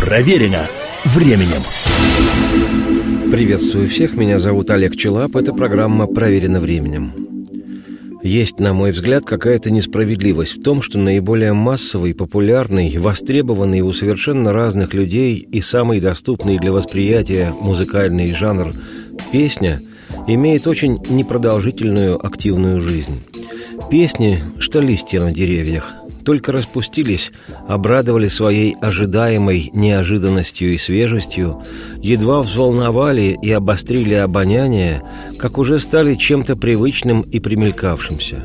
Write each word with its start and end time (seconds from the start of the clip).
Проверено 0.00 0.66
временем. 1.04 1.60
Приветствую 3.30 3.86
всех, 3.86 4.14
меня 4.14 4.38
зовут 4.38 4.70
Олег 4.70 4.96
Челап, 4.96 5.36
это 5.36 5.52
программа 5.52 6.06
«Проверено 6.06 6.58
временем». 6.58 7.12
Есть, 8.22 8.60
на 8.60 8.72
мой 8.72 8.92
взгляд, 8.92 9.24
какая-то 9.26 9.70
несправедливость 9.70 10.56
в 10.56 10.62
том, 10.62 10.80
что 10.80 10.98
наиболее 10.98 11.52
массовый, 11.52 12.14
популярный, 12.14 12.96
востребованный 12.96 13.82
у 13.82 13.92
совершенно 13.92 14.52
разных 14.52 14.94
людей 14.94 15.36
и 15.36 15.60
самый 15.60 16.00
доступный 16.00 16.58
для 16.58 16.72
восприятия 16.72 17.54
музыкальный 17.60 18.32
жанр 18.34 18.72
«песня» 19.32 19.82
имеет 20.26 20.66
очень 20.66 20.98
непродолжительную 21.08 22.24
активную 22.24 22.80
жизнь. 22.80 23.22
Песни, 23.90 24.42
что 24.58 24.80
листья 24.80 25.20
на 25.20 25.30
деревьях, 25.30 25.94
только 26.24 26.52
распустились, 26.52 27.32
обрадовали 27.68 28.28
своей 28.28 28.74
ожидаемой 28.80 29.70
неожиданностью 29.72 30.72
и 30.72 30.78
свежестью, 30.78 31.62
едва 32.02 32.40
взволновали 32.40 33.38
и 33.40 33.50
обострили 33.50 34.14
обоняние, 34.14 35.02
как 35.38 35.58
уже 35.58 35.78
стали 35.78 36.14
чем-то 36.14 36.56
привычным 36.56 37.22
и 37.22 37.40
примелькавшимся. 37.40 38.44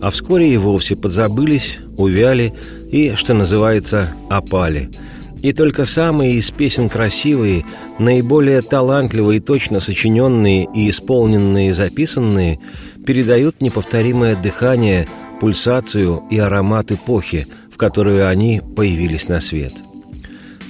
А 0.00 0.10
вскоре 0.10 0.52
и 0.52 0.56
вовсе 0.56 0.96
подзабылись, 0.96 1.78
увяли 1.96 2.54
и, 2.90 3.14
что 3.14 3.34
называется, 3.34 4.14
опали– 4.28 4.90
и 5.42 5.52
только 5.52 5.84
самые 5.84 6.34
из 6.34 6.52
песен 6.52 6.88
красивые, 6.88 7.64
наиболее 7.98 8.62
талантливые, 8.62 9.40
точно 9.40 9.80
сочиненные 9.80 10.68
и 10.72 10.88
исполненные 10.88 11.74
записанные 11.74 12.60
передают 13.04 13.60
неповторимое 13.60 14.36
дыхание– 14.36 15.08
пульсацию 15.42 16.22
и 16.30 16.38
аромат 16.38 16.92
эпохи, 16.92 17.48
в 17.68 17.76
которую 17.76 18.28
они 18.28 18.62
появились 18.76 19.26
на 19.26 19.40
свет. 19.40 19.72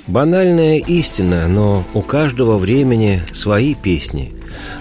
Банальная 0.06 0.78
истина, 0.78 1.46
но 1.46 1.84
у 1.92 2.00
каждого 2.00 2.56
времени 2.56 3.22
свои 3.34 3.74
песни. 3.74 4.32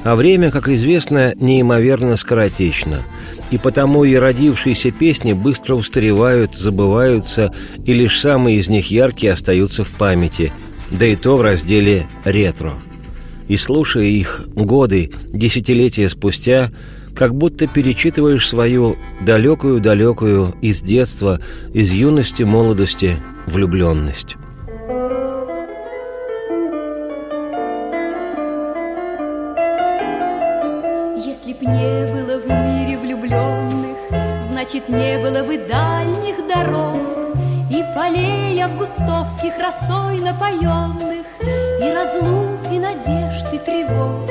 А 0.05 0.15
время, 0.15 0.49
как 0.49 0.69
известно, 0.69 1.33
неимоверно 1.35 2.15
скоротечно. 2.15 3.03
И 3.51 3.57
потому 3.57 4.05
и 4.05 4.15
родившиеся 4.15 4.91
песни 4.91 5.33
быстро 5.33 5.75
устаревают, 5.75 6.55
забываются, 6.55 7.53
и 7.85 7.91
лишь 7.91 8.17
самые 8.17 8.59
из 8.59 8.69
них 8.69 8.91
яркие 8.91 9.33
остаются 9.33 9.83
в 9.83 9.91
памяти, 9.91 10.53
да 10.89 11.05
и 11.05 11.17
то 11.17 11.35
в 11.35 11.41
разделе 11.41 12.07
«ретро». 12.23 12.75
И 13.49 13.57
слушая 13.57 14.05
их 14.05 14.43
годы, 14.55 15.11
десятилетия 15.33 16.07
спустя– 16.07 16.71
как 17.15 17.35
будто 17.35 17.67
перечитываешь 17.67 18.47
свою 18.47 18.97
далекую-далекую 19.21 20.55
из 20.61 20.81
детства, 20.81 21.39
из 21.73 21.91
юности, 21.91 22.43
молодости 22.43 23.17
влюбленность. 23.45 24.37
Если 31.17 31.53
б 31.53 31.59
не 31.61 32.07
было 32.11 32.39
в 32.39 32.47
мире 32.47 32.97
влюбленных, 32.97 33.97
значит, 34.51 34.89
не 34.89 35.17
было 35.19 35.43
бы 35.43 35.57
дальних 35.57 36.47
дорог 36.47 36.97
и 37.69 37.83
полей 37.95 38.59
августовских 38.59 39.53
росой 39.57 40.19
напоенных, 40.19 41.25
и 41.41 41.93
разлук, 41.93 42.59
и 42.71 42.79
надежд, 42.79 43.53
и 43.53 43.57
тревог. 43.59 44.30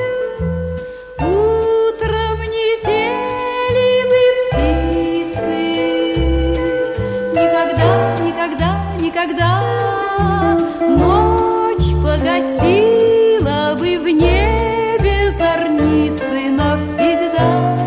Никогда 9.21 10.57
Ночь 10.79 11.93
погасила 12.03 13.75
бы 13.77 13.97
в 13.99 14.07
небе 14.09 15.31
зорницы 15.37 16.49
навсегда 16.51 17.77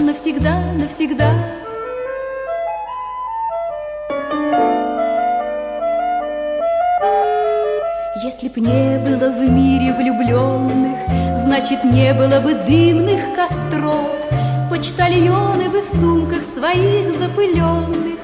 Навсегда, 0.00 0.60
навсегда. 0.78 1.30
Если 8.22 8.48
б 8.48 8.60
не 8.60 8.98
было 8.98 9.30
в 9.30 9.50
мире 9.50 9.92
влюбленных 9.92 10.98
Значит, 11.44 11.84
не 11.84 12.12
было 12.14 12.40
бы 12.40 12.54
дымных 12.54 13.34
костров. 13.34 14.10
Почтальоны 14.70 15.68
бы 15.68 15.82
в 15.82 16.00
сумках 16.00 16.42
своих 16.42 17.18
запыленных 17.18 18.14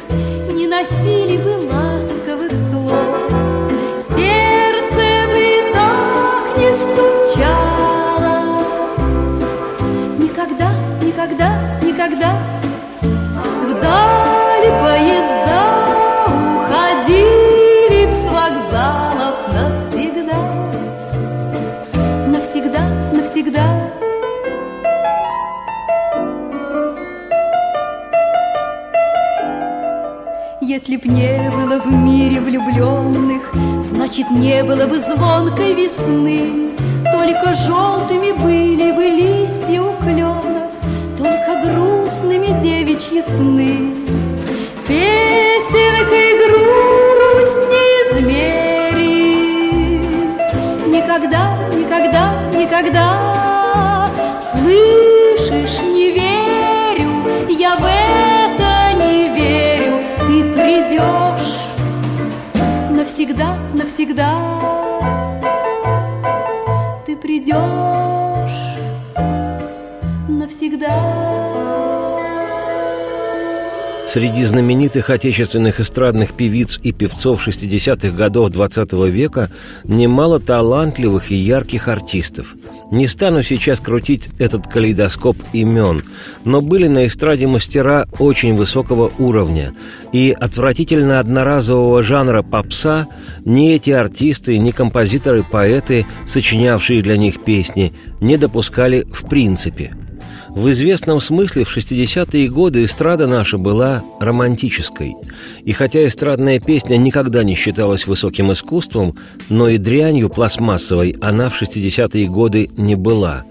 носили 0.66 1.36
бы 1.36 1.50
ласковых 1.72 2.52
слов. 2.70 3.32
Сердце 4.14 5.04
бы 5.32 5.72
так 5.72 6.58
не 6.58 6.70
стучало. 6.74 8.36
Никогда, 10.18 10.70
никогда, 11.02 11.80
никогда 11.82 12.59
Если 30.80 30.96
б 30.96 31.08
не 31.08 31.50
было 31.50 31.78
в 31.78 31.92
мире 31.92 32.40
влюбленных, 32.40 33.52
Значит, 33.90 34.30
не 34.30 34.64
было 34.64 34.86
бы 34.86 34.96
звонкой 34.96 35.74
весны, 35.74 36.70
Только 37.12 37.52
желтыми 37.54 38.32
были 38.32 38.90
бы 38.92 39.04
листья 39.04 39.82
у 39.82 39.92
кленов, 40.02 40.72
Только 41.18 41.60
грустными 41.66 42.58
девичьи 42.62 43.20
сны. 43.20 43.94
Песенкой 44.88 46.38
грусть 46.40 47.68
не 47.72 47.86
измерить, 48.08 49.60
Никогда, 50.86 51.58
никогда, 51.74 52.32
никогда 52.58 54.08
Слышишь, 54.50 55.09
придешь 60.90 61.56
навсегда, 62.90 63.56
навсегда. 63.74 64.34
Ты 67.06 67.16
придешь 67.16 67.54
навсегда. 70.28 71.99
Среди 74.12 74.44
знаменитых 74.44 75.08
отечественных 75.08 75.78
эстрадных 75.78 76.32
певиц 76.32 76.80
и 76.82 76.90
певцов 76.90 77.46
60-х 77.46 78.10
годов 78.10 78.50
XX 78.50 78.84
-го 78.86 79.08
века 79.08 79.52
немало 79.84 80.40
талантливых 80.40 81.30
и 81.30 81.36
ярких 81.36 81.86
артистов. 81.86 82.56
Не 82.90 83.06
стану 83.06 83.44
сейчас 83.44 83.78
крутить 83.78 84.28
этот 84.40 84.66
калейдоскоп 84.66 85.36
имен, 85.52 86.02
но 86.44 86.60
были 86.60 86.88
на 86.88 87.06
эстраде 87.06 87.46
мастера 87.46 88.08
очень 88.18 88.56
высокого 88.56 89.12
уровня, 89.18 89.74
и 90.12 90.34
отвратительно 90.36 91.20
одноразового 91.20 92.02
жанра 92.02 92.42
попса 92.42 93.06
ни 93.44 93.72
эти 93.72 93.90
артисты, 93.90 94.58
ни 94.58 94.72
композиторы-поэты, 94.72 96.04
сочинявшие 96.26 97.00
для 97.02 97.16
них 97.16 97.44
песни, 97.44 97.92
не 98.20 98.36
допускали 98.36 99.06
в 99.08 99.28
принципе– 99.28 99.94
в 100.54 100.68
известном 100.70 101.20
смысле 101.20 101.64
в 101.64 101.76
60-е 101.76 102.48
годы 102.48 102.84
эстрада 102.84 103.26
наша 103.26 103.56
была 103.56 104.02
романтической. 104.18 105.14
И 105.64 105.72
хотя 105.72 106.06
эстрадная 106.06 106.58
песня 106.58 106.96
никогда 106.96 107.44
не 107.44 107.54
считалась 107.54 108.06
высоким 108.06 108.52
искусством, 108.52 109.16
но 109.48 109.68
и 109.68 109.78
дрянью 109.78 110.28
пластмассовой 110.28 111.16
она 111.20 111.48
в 111.48 111.60
60-е 111.60 112.26
годы 112.26 112.68
не 112.76 112.96
была. 112.96 113.44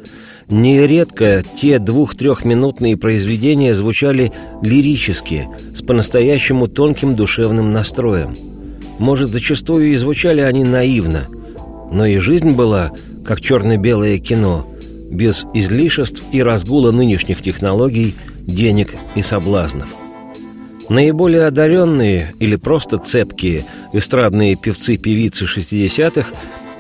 Нередко 0.50 1.44
те 1.56 1.80
двух-трехминутные 1.80 2.98
произведения 2.98 3.74
звучали 3.74 4.34
лирически, 4.62 5.48
с 5.76 5.82
по-настоящему 5.82 6.68
тонким 6.68 7.16
душевным 7.16 7.72
настроем. 7.72 8.36
Может, 8.98 9.30
зачастую 9.30 9.94
и 9.94 9.96
звучали 9.96 10.42
они 10.42 10.66
наивно, 10.66 11.28
но 11.94 12.06
и 12.06 12.18
жизнь 12.18 12.52
была, 12.52 12.92
как 13.24 13.40
черно-белое 13.40 14.18
кино– 14.18 14.68
без 15.10 15.46
излишеств 15.54 16.24
и 16.32 16.42
разгула 16.42 16.92
нынешних 16.92 17.42
технологий, 17.42 18.16
денег 18.40 18.96
и 19.16 19.22
соблазнов. 19.22 19.90
Наиболее 20.90 21.46
одаренные 21.46 22.34
или 22.40 22.56
просто 22.56 22.98
цепкие 22.98 23.66
эстрадные 23.94 24.56
певцы-певицы 24.56 25.46
60-х 25.46 26.34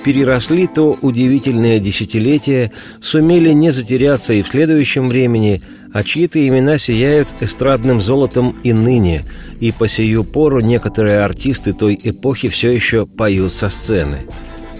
переросли 0.03 0.67
то 0.67 0.97
удивительное 1.01 1.79
десятилетие, 1.79 2.71
сумели 3.01 3.51
не 3.51 3.69
затеряться 3.69 4.33
и 4.33 4.41
в 4.41 4.47
следующем 4.47 5.07
времени, 5.07 5.61
а 5.93 6.03
чьи-то 6.03 6.45
имена 6.47 6.77
сияют 6.77 7.33
эстрадным 7.41 8.01
золотом 8.01 8.55
и 8.63 8.73
ныне, 8.73 9.25
и 9.59 9.71
по 9.71 9.87
сию 9.87 10.23
пору 10.23 10.59
некоторые 10.59 11.19
артисты 11.19 11.73
той 11.73 11.99
эпохи 12.01 12.47
все 12.47 12.71
еще 12.71 13.05
поют 13.05 13.53
со 13.53 13.69
сцены. 13.69 14.21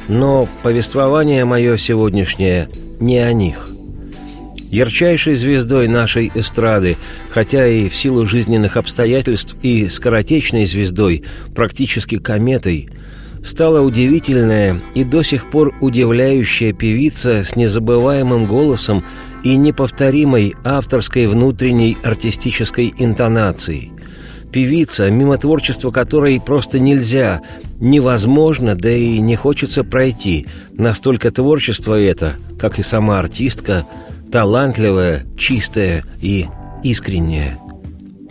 Но 0.08 0.48
повествование 0.64 1.46
мое 1.46 1.78
сегодняшнее 1.78 2.70
не 3.00 3.20
о 3.20 3.34
них. 3.34 3.70
Ярчайшей 4.72 5.34
звездой 5.34 5.88
нашей 5.88 6.32
эстрады, 6.36 6.98
хотя 7.32 7.66
и 7.68 7.90
в 7.90 7.96
силу 7.96 8.26
жизненных 8.26 8.78
обстоятельств 8.78 9.56
и 9.64 9.90
скоротечной 9.90 10.66
звездой, 10.66 11.24
практически 11.56 12.18
кометой– 12.18 12.90
стала 13.44 13.82
удивительная 13.82 14.82
и 14.96 15.04
до 15.04 15.24
сих 15.24 15.50
пор 15.50 15.74
удивляющая 15.82 16.74
певица 16.74 17.44
с 17.44 17.56
незабываемым 17.56 18.46
голосом 18.46 19.04
и 19.44 19.56
неповторимой 19.56 20.56
авторской 20.64 21.28
внутренней 21.28 21.98
артистической 22.04 22.94
интонацией. 22.98 23.92
Певица, 24.52 25.10
мимо 25.10 25.38
творчества 25.38 25.92
которой 25.92 26.42
просто 26.42 26.80
нельзя, 26.80 27.42
невозможно, 27.80 28.76
да 28.76 28.92
и 28.92 29.20
не 29.20 29.36
хочется 29.36 29.84
пройти. 29.84 30.48
Настолько 30.74 31.32
творчество 31.32 32.00
это, 32.00 32.36
как 32.60 32.80
и 32.80 32.84
сама 32.84 33.20
артистка, 33.20 33.86
талантливое, 34.32 35.26
чистое 35.38 36.04
и 36.22 36.48
искреннее. 36.84 37.58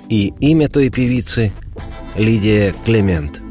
И 0.08 0.32
имя 0.40 0.68
той 0.68 0.90
певицы– 0.90 1.52
Лидия 2.16 2.74
Клемент– 2.84 3.42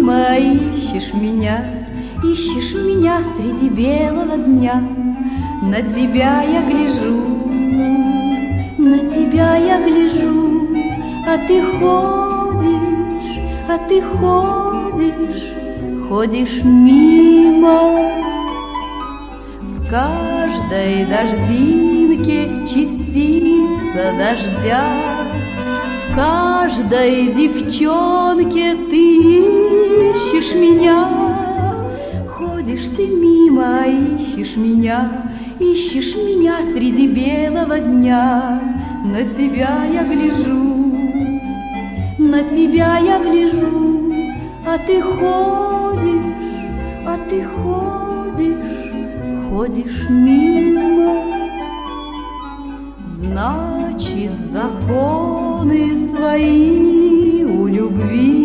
мимо 0.00 0.36
ищешь 0.36 1.12
меня, 1.12 1.64
ищешь 2.22 2.74
меня 2.74 3.22
среди 3.36 3.68
белого 3.68 4.36
дня. 4.36 4.82
На 5.62 5.82
тебя 5.82 6.42
я 6.42 6.62
гляжу, 6.62 7.49
на 8.80 8.98
тебя 8.98 9.56
я 9.56 9.78
гляжу, 9.86 10.68
а 11.26 11.36
ты 11.46 11.62
ходишь, 11.62 13.38
а 13.68 13.78
ты 13.88 14.00
ходишь, 14.00 15.52
ходишь 16.08 16.64
мимо. 16.64 18.10
В 19.60 19.90
каждой 19.90 21.04
дождинке 21.04 22.48
частица 22.66 24.12
дождя, 24.18 24.84
в 26.08 26.16
каждой 26.16 27.34
девчонке 27.34 28.76
ты 28.88 30.10
ищешь 30.10 30.54
меня, 30.54 31.06
ходишь 32.28 32.88
ты 32.96 33.08
мимо, 33.08 33.84
ищешь 33.86 34.56
меня, 34.56 35.29
ищешь 35.60 36.16
меня 36.16 36.62
среди 36.72 37.06
белого 37.06 37.78
дня. 37.78 38.60
На 39.04 39.22
тебя 39.24 39.84
я 39.92 40.04
гляжу, 40.04 40.94
на 42.18 42.42
тебя 42.44 42.98
я 42.98 43.18
гляжу, 43.20 44.12
а 44.66 44.78
ты 44.78 45.02
ходишь, 45.02 46.34
а 47.06 47.18
ты 47.28 47.44
ходишь, 47.44 48.56
ходишь 49.48 50.08
мимо. 50.08 51.22
Значит, 53.16 54.32
законы 54.50 55.96
свои 56.08 57.44
у 57.44 57.66
любви 57.66 58.40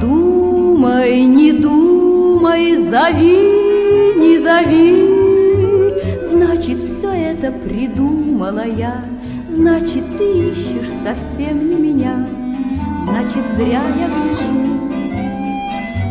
Думай, 0.00 1.24
не 1.24 1.52
думай, 1.52 2.76
зови, 2.90 3.36
не 4.18 4.38
зови 4.38 4.99
это 7.40 7.52
придумала 7.52 8.66
я. 8.66 9.02
Значит, 9.48 10.04
ты 10.18 10.50
ищешь 10.50 10.92
совсем 11.02 11.70
не 11.70 11.74
меня. 11.74 12.28
Значит, 13.04 13.48
зря 13.56 13.82
я 13.98 14.08
гляжу. 14.08 14.90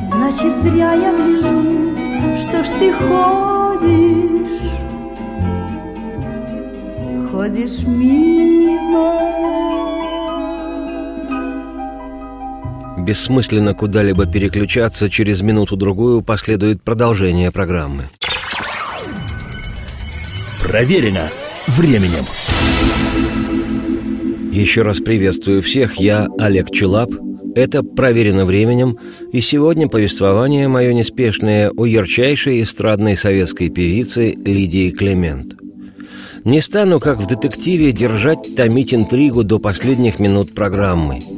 Значит, 0.08 0.58
зря 0.64 0.94
я 0.94 1.14
гляжу. 1.14 1.96
Что 2.42 2.64
ж 2.64 2.68
ты 2.80 2.92
ходишь? 2.94 4.40
Ходишь 7.32 7.80
мимо. 7.86 9.20
Бессмысленно 12.98 13.76
куда-либо 13.76 14.26
переключаться, 14.26 15.10
через 15.10 15.42
минуту-другую 15.42 16.24
последует 16.24 16.82
продолжение 16.82 17.52
программы. 17.52 18.10
Проверено 20.70 21.28
временем. 21.66 22.24
Еще 24.52 24.84
раз 24.84 25.00
приветствую 25.00 25.64
всех, 25.64 25.96
я 25.96 26.28
Олег 26.38 26.70
Челап. 26.70 27.10
Это 27.56 27.82
«Проверено 27.82 28.46
временем», 28.46 28.96
и 29.34 29.42
сегодня 29.42 29.88
повествование 29.88 30.68
мое 30.68 30.94
неспешное 30.94 31.72
о 31.72 31.88
ярчайшей 31.88 32.62
эстрадной 32.62 33.18
советской 33.18 33.70
певице 33.70 34.36
Лидии 34.46 34.92
Клемент. 34.92 35.56
Не 36.46 36.62
стану, 36.62 37.00
как 37.00 37.20
в 37.20 37.28
детективе, 37.28 37.92
держать, 37.92 38.56
томить 38.56 38.94
интригу 38.94 39.44
до 39.44 39.60
последних 39.60 40.20
минут 40.20 40.54
программы– 40.54 41.22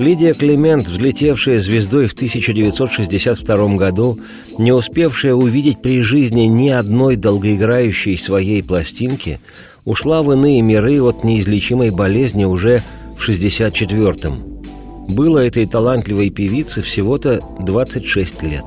Лидия 0.00 0.32
Клемент, 0.32 0.88
взлетевшая 0.88 1.58
звездой 1.58 2.06
в 2.06 2.14
1962 2.14 3.76
году, 3.76 4.18
не 4.56 4.72
успевшая 4.72 5.34
увидеть 5.34 5.82
при 5.82 6.00
жизни 6.00 6.42
ни 6.42 6.70
одной 6.70 7.16
долгоиграющей 7.16 8.16
своей 8.16 8.62
пластинки, 8.62 9.40
ушла 9.84 10.22
в 10.22 10.32
иные 10.32 10.62
миры 10.62 11.02
от 11.02 11.22
неизлечимой 11.22 11.90
болезни 11.90 12.46
уже 12.46 12.82
в 13.18 13.28
64-м. 13.28 15.06
Было 15.08 15.40
этой 15.40 15.66
талантливой 15.66 16.30
певице 16.30 16.80
всего-то 16.80 17.40
26 17.58 18.42
лет. 18.44 18.64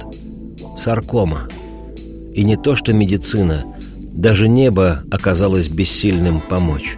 Саркома. 0.78 1.48
И 2.34 2.44
не 2.44 2.58
то 2.58 2.76
что 2.76 2.94
медицина, 2.94 3.66
даже 4.14 4.48
небо 4.48 5.04
оказалось 5.12 5.68
бессильным 5.68 6.42
помочь. 6.42 6.98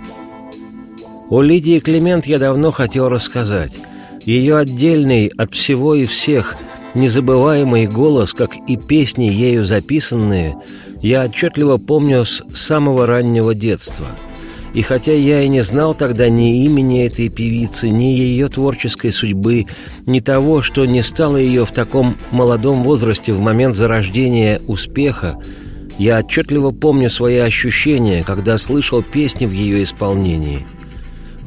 О 1.30 1.42
Лидии 1.42 1.80
Клемент 1.80 2.28
я 2.28 2.38
давно 2.38 2.70
хотел 2.72 3.10
рассказать– 3.10 3.74
ее 4.26 4.58
отдельный 4.58 5.28
от 5.28 5.54
всего 5.54 5.94
и 5.94 6.06
всех 6.06 6.58
незабываемый 6.96 7.86
голос, 7.86 8.34
как 8.34 8.56
и 8.68 8.76
песни, 8.76 9.26
ею 9.26 9.66
записанные, 9.66 10.56
я 11.02 11.26
отчетливо 11.26 11.78
помню 11.78 12.26
с 12.26 12.44
самого 12.56 13.06
раннего 13.06 13.54
детства. 13.54 14.08
И 14.74 14.82
хотя 14.82 15.14
я 15.14 15.44
и 15.44 15.48
не 15.48 15.62
знал 15.62 15.94
тогда 15.94 16.28
ни 16.28 16.66
имени 16.66 17.06
этой 17.06 17.30
певицы, 17.30 17.90
ни 17.90 18.06
ее 18.06 18.50
творческой 18.50 19.12
судьбы, 19.12 19.68
ни 20.08 20.20
того, 20.20 20.64
что 20.64 20.86
не 20.86 21.04
стало 21.04 21.38
ее 21.38 21.64
в 21.64 21.72
таком 21.72 22.18
молодом 22.32 22.82
возрасте 22.82 23.32
в 23.32 23.40
момент 23.40 23.76
зарождения 23.76 24.60
успеха, 24.68 25.40
я 25.98 26.20
отчетливо 26.20 26.72
помню 26.72 27.10
свои 27.10 27.38
ощущения, 27.38 28.24
когда 28.24 28.58
слышал 28.58 29.02
песни 29.02 29.46
в 29.46 29.52
ее 29.52 29.84
исполнении. 29.84 30.66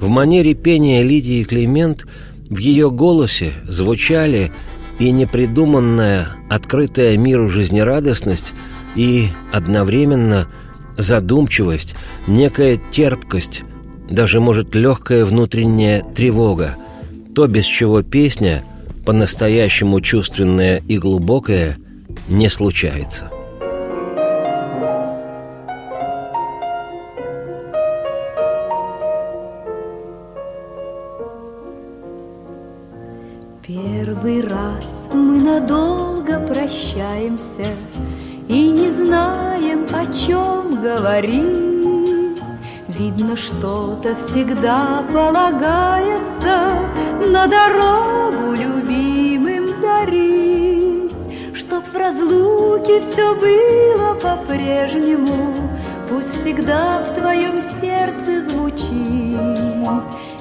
В 0.00 0.08
манере 0.08 0.54
пения 0.54 1.02
Лидии 1.02 1.44
Климент– 1.44 2.06
в 2.48 2.58
ее 2.58 2.90
голосе 2.90 3.52
звучали 3.66 4.52
и 4.98 5.10
непридуманная, 5.10 6.28
открытая 6.48 7.16
миру 7.16 7.48
жизнерадостность, 7.48 8.52
и 8.96 9.28
одновременно 9.52 10.48
задумчивость, 10.96 11.94
некая 12.26 12.80
терпкость, 12.90 13.62
даже, 14.10 14.40
может, 14.40 14.74
легкая 14.74 15.24
внутренняя 15.24 16.02
тревога, 16.02 16.74
то, 17.34 17.46
без 17.46 17.66
чего 17.66 18.02
песня, 18.02 18.64
по-настоящему 19.04 20.00
чувственная 20.00 20.82
и 20.88 20.98
глубокая, 20.98 21.76
не 22.28 22.48
случается. 22.48 23.30
Говорить. 40.98 41.68
Видно, 42.88 43.36
что-то 43.36 44.16
всегда 44.16 45.04
полагается 45.12 46.72
На 47.28 47.46
дорогу 47.46 48.54
любимым 48.54 49.80
дарить, 49.80 51.12
Чтоб 51.54 51.84
в 51.86 51.96
разлуке 51.96 53.00
все 53.00 53.34
было 53.34 54.14
по-прежнему, 54.14 55.54
Пусть 56.08 56.40
всегда 56.40 57.04
в 57.04 57.14
твоем 57.14 57.60
сердце 57.80 58.42
звучит 58.42 59.38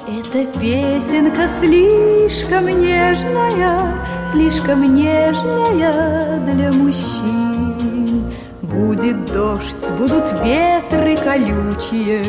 эта 0.08 0.46
песенка 0.58 1.48
слишком 1.60 2.66
нежная, 2.66 4.04
слишком 4.30 4.94
нежная 4.94 6.40
для 6.40 6.72
мужчин. 6.72 8.32
Будет 8.62 9.24
дождь, 9.26 9.90
будут 9.98 10.32
ветры 10.44 11.16
колючие, 11.16 12.22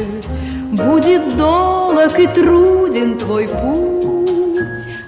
Будет 0.71 1.35
долг 1.37 2.17
и 2.17 2.27
труден 2.27 3.17
твой 3.17 3.47
путь. 3.47 3.99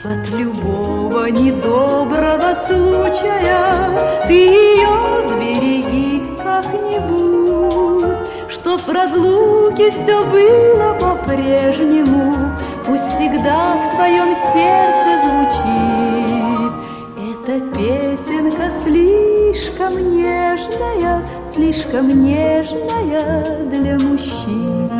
От 0.03 0.29
любого 0.31 1.27
недоброго 1.27 2.55
случая 2.65 4.23
Ты 4.27 4.33
ее 4.33 5.27
сбереги 5.29 6.23
как-нибудь, 6.43 8.27
Чтоб 8.49 8.81
в 8.81 8.89
разлуке 8.89 9.91
все 9.91 10.25
было 10.25 10.97
по-прежнему, 10.99 12.57
Пусть 12.85 13.07
всегда 13.15 13.75
в 13.75 13.95
твоем 13.95 14.35
сердце 14.53 15.21
звучит 15.23 16.00
Эта 17.43 17.59
песенка 17.73 18.69
слишком 18.83 20.15
нежная, 20.15 21.25
Слишком 21.51 22.23
нежная 22.23 23.63
для 23.65 23.97
мужчин. 23.97 24.91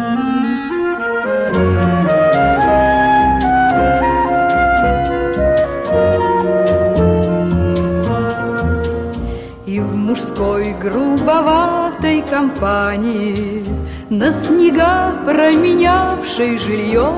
И 9.68 9.80
в 9.80 9.96
мужской 9.96 10.74
грубоватой 10.82 12.24
компании 12.24 13.64
На 14.10 14.32
снега 14.32 15.24
променявшей 15.26 16.58
жилье 16.58 17.14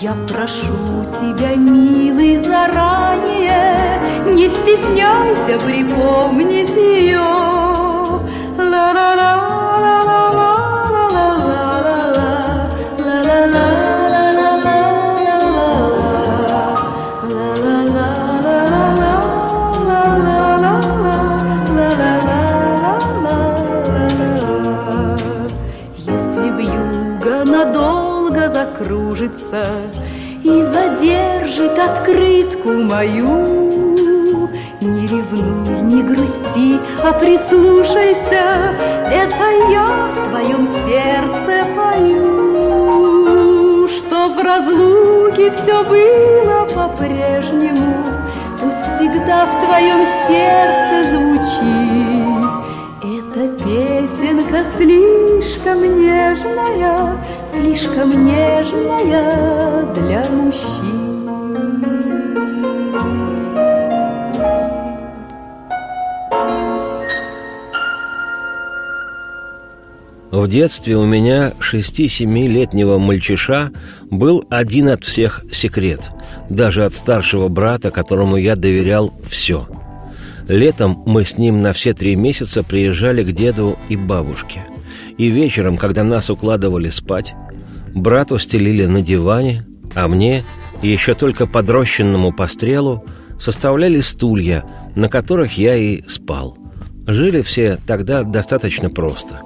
Я 0.00 0.14
прошу 0.26 1.11
тебя, 1.22 1.54
милый, 1.54 2.38
заранее. 2.38 4.00
Не 4.34 4.48
стесняйся 4.48 5.58
припомнить 5.64 6.74
ее 6.74 7.20
Ла-ла-ла 8.58 9.42
закружится 28.48 29.66
И 30.44 30.62
задержит 30.62 31.78
открытку 31.78 32.72
мою. 32.72 34.48
Не 34.80 35.06
ревнуй, 35.06 35.82
не 35.82 36.02
грусти, 36.02 36.80
а 37.04 37.12
прислушайся 37.12 38.74
Это 39.08 39.50
я 39.70 40.08
в 40.08 40.28
твоем 40.28 40.66
сердце 40.66 41.64
пою. 41.76 43.86
Что 43.86 44.30
в 44.30 44.38
разлуке 44.42 45.52
все 45.52 45.84
было 45.84 46.64
по-прежнему 46.74 48.04
Пусть 48.60 48.84
всегда 48.96 49.46
в 49.46 49.60
твоем 49.64 50.04
сердце 50.26 51.04
звучит 51.12 52.50
Эта 53.04 53.42
песенка 53.62 54.64
слишком 54.76 55.78
нежная 56.00 57.16
слишком 57.62 58.24
нежная 58.24 59.94
для 59.94 60.24
мужчин. 60.30 61.12
В 70.30 70.48
детстве 70.48 70.96
у 70.96 71.04
меня 71.04 71.52
шести-семилетнего 71.60 72.98
мальчиша 72.98 73.70
был 74.10 74.44
один 74.50 74.88
от 74.88 75.04
всех 75.04 75.44
секрет, 75.52 76.10
даже 76.50 76.84
от 76.84 76.94
старшего 76.94 77.48
брата, 77.48 77.90
которому 77.90 78.36
я 78.36 78.56
доверял 78.56 79.12
все. 79.28 79.68
Летом 80.48 81.02
мы 81.06 81.24
с 81.24 81.38
ним 81.38 81.60
на 81.60 81.72
все 81.72 81.92
три 81.92 82.16
месяца 82.16 82.64
приезжали 82.64 83.22
к 83.22 83.32
деду 83.32 83.78
и 83.88 83.96
бабушке. 83.96 84.64
И 85.16 85.28
вечером, 85.28 85.76
когда 85.76 86.02
нас 86.02 86.30
укладывали 86.30 86.88
спать, 86.88 87.34
Брату 87.94 88.38
стелили 88.38 88.86
на 88.86 89.02
диване, 89.02 89.66
а 89.94 90.08
мне, 90.08 90.44
еще 90.82 91.14
только 91.14 91.46
подрощенному 91.46 92.32
пострелу, 92.32 93.04
составляли 93.38 94.00
стулья, 94.00 94.64
на 94.94 95.08
которых 95.08 95.58
я 95.58 95.76
и 95.76 96.02
спал. 96.08 96.56
Жили 97.06 97.42
все 97.42 97.78
тогда 97.86 98.22
достаточно 98.22 98.88
просто. 98.88 99.40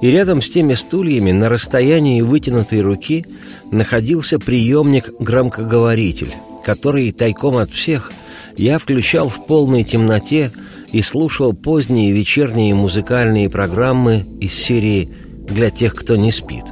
И 0.00 0.10
рядом 0.10 0.40
с 0.40 0.50
теми 0.50 0.74
стульями 0.74 1.32
на 1.32 1.48
расстоянии 1.48 2.22
вытянутой 2.22 2.80
руки 2.80 3.26
находился 3.70 4.38
приемник-громкоговоритель, 4.38 6.34
который 6.64 7.12
тайком 7.12 7.56
от 7.58 7.70
всех 7.70 8.12
я 8.56 8.78
включал 8.78 9.28
в 9.28 9.46
полной 9.46 9.84
темноте 9.84 10.50
и 10.92 11.02
слушал 11.02 11.52
поздние 11.52 12.12
вечерние 12.12 12.74
музыкальные 12.74 13.48
программы 13.48 14.24
из 14.40 14.54
серии 14.54 15.10
«Для 15.48 15.70
тех, 15.70 15.94
кто 15.94 16.16
не 16.16 16.32
спит». 16.32 16.64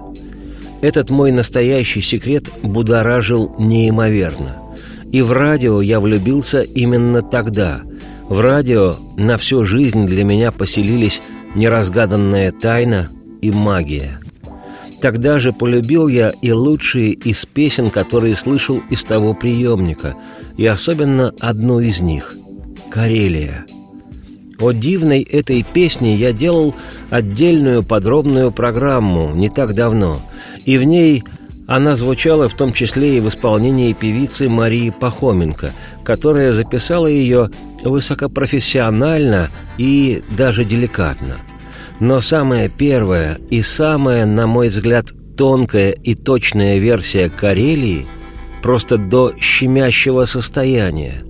Этот 0.81 1.11
мой 1.11 1.33
настоящий 1.33 2.01
секрет 2.01 2.51
будоражил 2.63 3.55
неимоверно. 3.59 4.57
И 5.11 5.23
в 5.23 5.33
радио 5.33 5.81
я 5.81 6.01
влюбился 6.01 6.61
именно 6.61 7.23
тогда. 7.23 7.83
В 8.29 8.41
радио 8.41 8.95
на 9.17 9.39
всю 9.39 9.65
жизнь 9.65 10.07
для 10.07 10.23
меня 10.23 10.53
поселились 10.53 11.21
неразгаданная 11.55 12.53
тайна 12.53 13.09
и 13.41 13.51
магия. 13.51 14.21
Тогда 15.01 15.39
же 15.39 15.53
полюбил 15.53 16.09
я 16.09 16.33
и 16.43 16.53
лучшие 16.53 17.13
из 17.13 17.47
песен, 17.47 17.91
которые 17.91 18.37
слышал 18.37 18.83
из 18.91 19.05
того 19.05 19.33
приемника, 19.33 20.15
и 20.57 20.67
особенно 20.67 21.33
одну 21.41 21.81
из 21.81 22.01
них– 22.01 22.37
«Карелия». 22.91 23.65
О 24.61 24.73
дивной 24.73 25.23
этой 25.23 25.63
песне 25.63 26.17
я 26.17 26.33
делал 26.33 26.75
отдельную 27.11 27.85
подробную 27.85 28.51
программу 28.51 29.33
не 29.33 29.49
так 29.49 29.73
давно, 29.73 30.21
и 30.69 30.77
в 30.77 30.85
ней 30.85 31.25
она 31.67 31.95
звучала 31.95 32.47
в 32.47 32.53
том 32.53 32.75
числе 32.75 33.17
и 33.17 33.21
в 33.21 33.29
исполнении 33.29 33.95
певицы 33.95 34.51
Марии 34.51 34.91
Пахоменко, 34.91 35.73
которая 36.05 36.53
записала 36.53 37.07
ее 37.07 37.49
высокопрофессионально 37.83 39.49
и 39.79 40.23
даже 40.37 40.67
деликатно. 40.67 41.39
Но 42.01 42.21
самая 42.21 42.69
первая 42.69 43.41
и 43.49 43.63
самая, 43.63 44.27
на 44.27 44.47
мой 44.47 44.69
взгляд, 44.69 45.07
тонкая 45.39 45.93
и 45.93 46.15
точная 46.15 46.77
версия 46.77 47.31
Карелии 47.31 48.07
просто 48.63 48.99
до 48.99 49.33
щемящего 49.41 50.27
состояния 50.27 51.23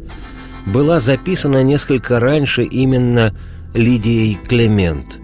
была 0.66 0.98
записана 0.98 1.62
несколько 1.62 2.18
раньше 2.18 2.64
именно 2.64 3.36
Лидией 3.72 4.36
Клемент. 4.48 5.20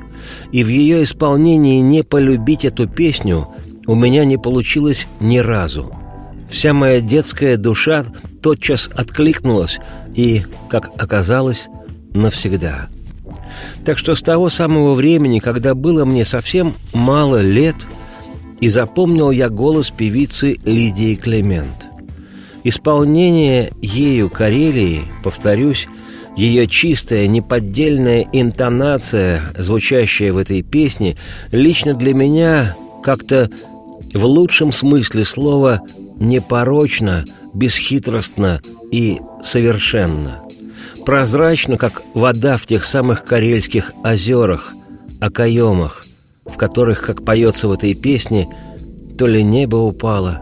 И 0.53 0.63
в 0.63 0.69
ее 0.69 1.03
исполнении 1.03 1.81
не 1.81 2.05
полюбить 2.05 2.65
эту 2.65 2.87
песню 2.87 3.49
у 3.87 3.95
меня 3.95 4.25
не 4.25 4.37
получилось 4.37 5.07
ни 5.21 5.39
разу. 5.39 5.95
Вся 6.51 6.73
моя 6.73 7.01
детская 7.01 7.57
душа 7.57 8.05
тотчас 8.43 8.91
откликнулась 8.95 9.81
и, 10.15 10.43
как 10.69 10.91
оказалось, 10.99 11.69
навсегда. 12.13 12.89
Так 13.85 13.99
что 13.99 14.15
с 14.15 14.23
того 14.23 14.49
самого 14.49 14.95
времени, 14.95 15.39
когда 15.39 15.75
было 15.75 16.05
мне 16.05 16.25
совсем 16.25 16.75
мало 16.93 17.41
лет, 17.41 17.77
и 18.61 18.69
запомнил 18.69 19.31
я 19.31 19.49
голос 19.49 19.91
певицы 19.91 20.59
Лидии 20.65 21.15
Клемент– 21.15 21.89
Исполнение 22.67 23.73
ею 23.83 24.31
Карелии, 24.31 25.03
повторюсь, 25.23 25.87
ее 26.35 26.67
чистая, 26.67 27.27
неподдельная 27.27 28.27
интонация, 28.33 29.43
звучащая 29.59 30.33
в 30.33 30.39
этой 30.39 30.63
песне, 30.63 31.19
лично 31.53 31.93
для 31.93 32.15
меня 32.15 32.75
как-то 33.03 33.51
в 34.15 34.25
лучшем 34.25 34.73
смысле 34.73 35.25
слова 35.25 35.83
непорочно, 36.17 37.25
бесхитростно 37.53 38.63
и 38.91 39.19
совершенно. 39.43 40.43
Прозрачно, 41.05 41.77
как 41.77 42.03
вода 42.15 42.57
в 42.57 42.65
тех 42.65 42.85
самых 42.85 43.25
карельских 43.25 43.93
озерах, 44.03 44.73
окоемах, 45.21 46.07
в 46.47 46.57
которых, 46.57 47.03
как 47.03 47.25
поется 47.25 47.69
в 47.69 47.73
этой 47.73 47.95
песне, 47.95 48.49
то 49.19 49.27
ли 49.27 49.43
небо 49.43 49.77
упало, 49.77 50.41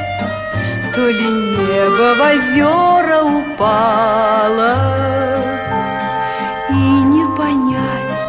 то 0.95 1.09
ли 1.09 1.25
небо 1.25 2.15
в 2.15 2.21
озера 2.21 3.23
упало? 3.23 4.75
И 6.69 6.73
не 6.75 7.25
понять, 7.37 8.29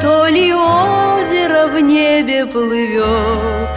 то 0.00 0.26
ли 0.28 0.52
озеро 0.52 1.68
в 1.68 1.80
небе 1.80 2.46
плывет 2.46 3.68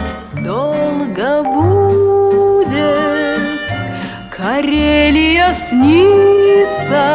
Долго 0.42 1.42
будет. 1.44 2.74
Карелия 4.30 5.52
снится 5.54 7.06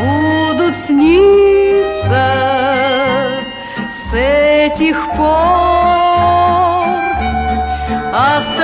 Будут 0.00 0.76
сниться 0.76 2.26
С 3.90 4.12
этих 4.14 4.96
пор 5.16 5.57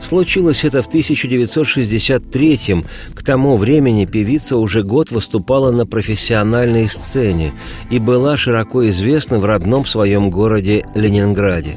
Случилось 0.00 0.62
это 0.62 0.82
в 0.82 0.88
1963-м. 0.88 2.84
К 3.12 3.24
тому 3.24 3.56
времени 3.56 4.04
певица 4.04 4.56
уже 4.56 4.84
год 4.84 5.10
выступала 5.10 5.72
на 5.72 5.84
профессиональной 5.84 6.88
сцене 6.88 7.54
и 7.90 7.98
была 7.98 8.36
широко 8.36 8.88
известна 8.88 9.40
в 9.40 9.44
родном 9.44 9.84
своем 9.84 10.30
городе 10.30 10.86
Ленинграде. 10.94 11.76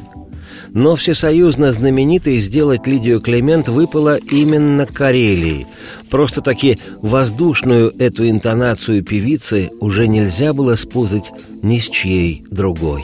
Но 0.73 0.95
всесоюзно 0.95 1.71
знаменитой 1.73 2.39
сделать 2.39 2.88
Лидию 2.88 3.19
Клемент 3.19 3.67
выпало 3.67 4.15
именно 4.17 4.86
Карелии. 4.86 5.67
Просто-таки 6.10 6.77
воздушную 7.01 7.93
эту 7.97 8.29
интонацию 8.29 9.03
певицы 9.03 9.71
уже 9.79 10.07
нельзя 10.07 10.53
было 10.53 10.75
спутать 10.75 11.31
ни 11.62 11.77
с 11.77 11.89
чьей 11.89 12.45
другой. 12.49 13.03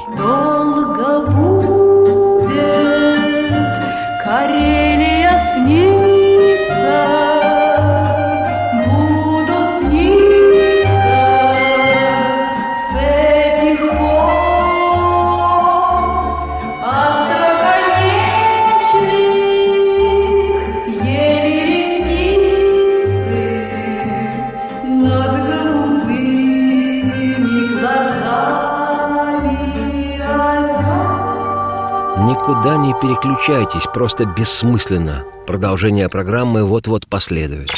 Никуда 32.48 32.78
не 32.78 32.94
переключайтесь, 32.94 33.90
просто 33.94 34.24
бессмысленно. 34.24 35.26
Продолжение 35.46 36.08
программы 36.08 36.64
вот-вот 36.64 37.06
последует. 37.06 37.70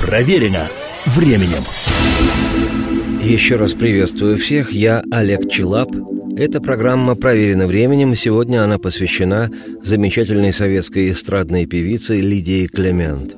Проверено 0.00 0.66
временем. 1.04 1.62
Еще 3.22 3.56
раз 3.56 3.74
приветствую 3.74 4.38
всех, 4.38 4.72
я 4.72 5.04
Олег 5.10 5.50
Челап. 5.50 5.90
Эта 6.34 6.62
программа 6.62 7.14
проверена 7.14 7.66
временем, 7.66 8.14
и 8.14 8.16
сегодня 8.16 8.64
она 8.64 8.78
посвящена 8.78 9.50
замечательной 9.82 10.54
советской 10.54 11.10
эстрадной 11.10 11.66
певице 11.66 12.20
Лидии 12.20 12.68
Клемент. 12.68 13.36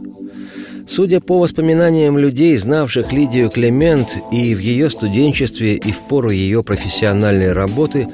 Судя 0.86 1.20
по 1.20 1.40
воспоминаниям 1.40 2.18
людей, 2.18 2.56
знавших 2.56 3.12
Лидию 3.12 3.50
Клемент 3.50 4.16
и 4.30 4.54
в 4.54 4.58
ее 4.60 4.90
студенчестве, 4.90 5.74
и 5.76 5.90
в 5.90 6.02
пору 6.02 6.30
ее 6.30 6.62
профессиональной 6.62 7.50
работы, 7.50 8.08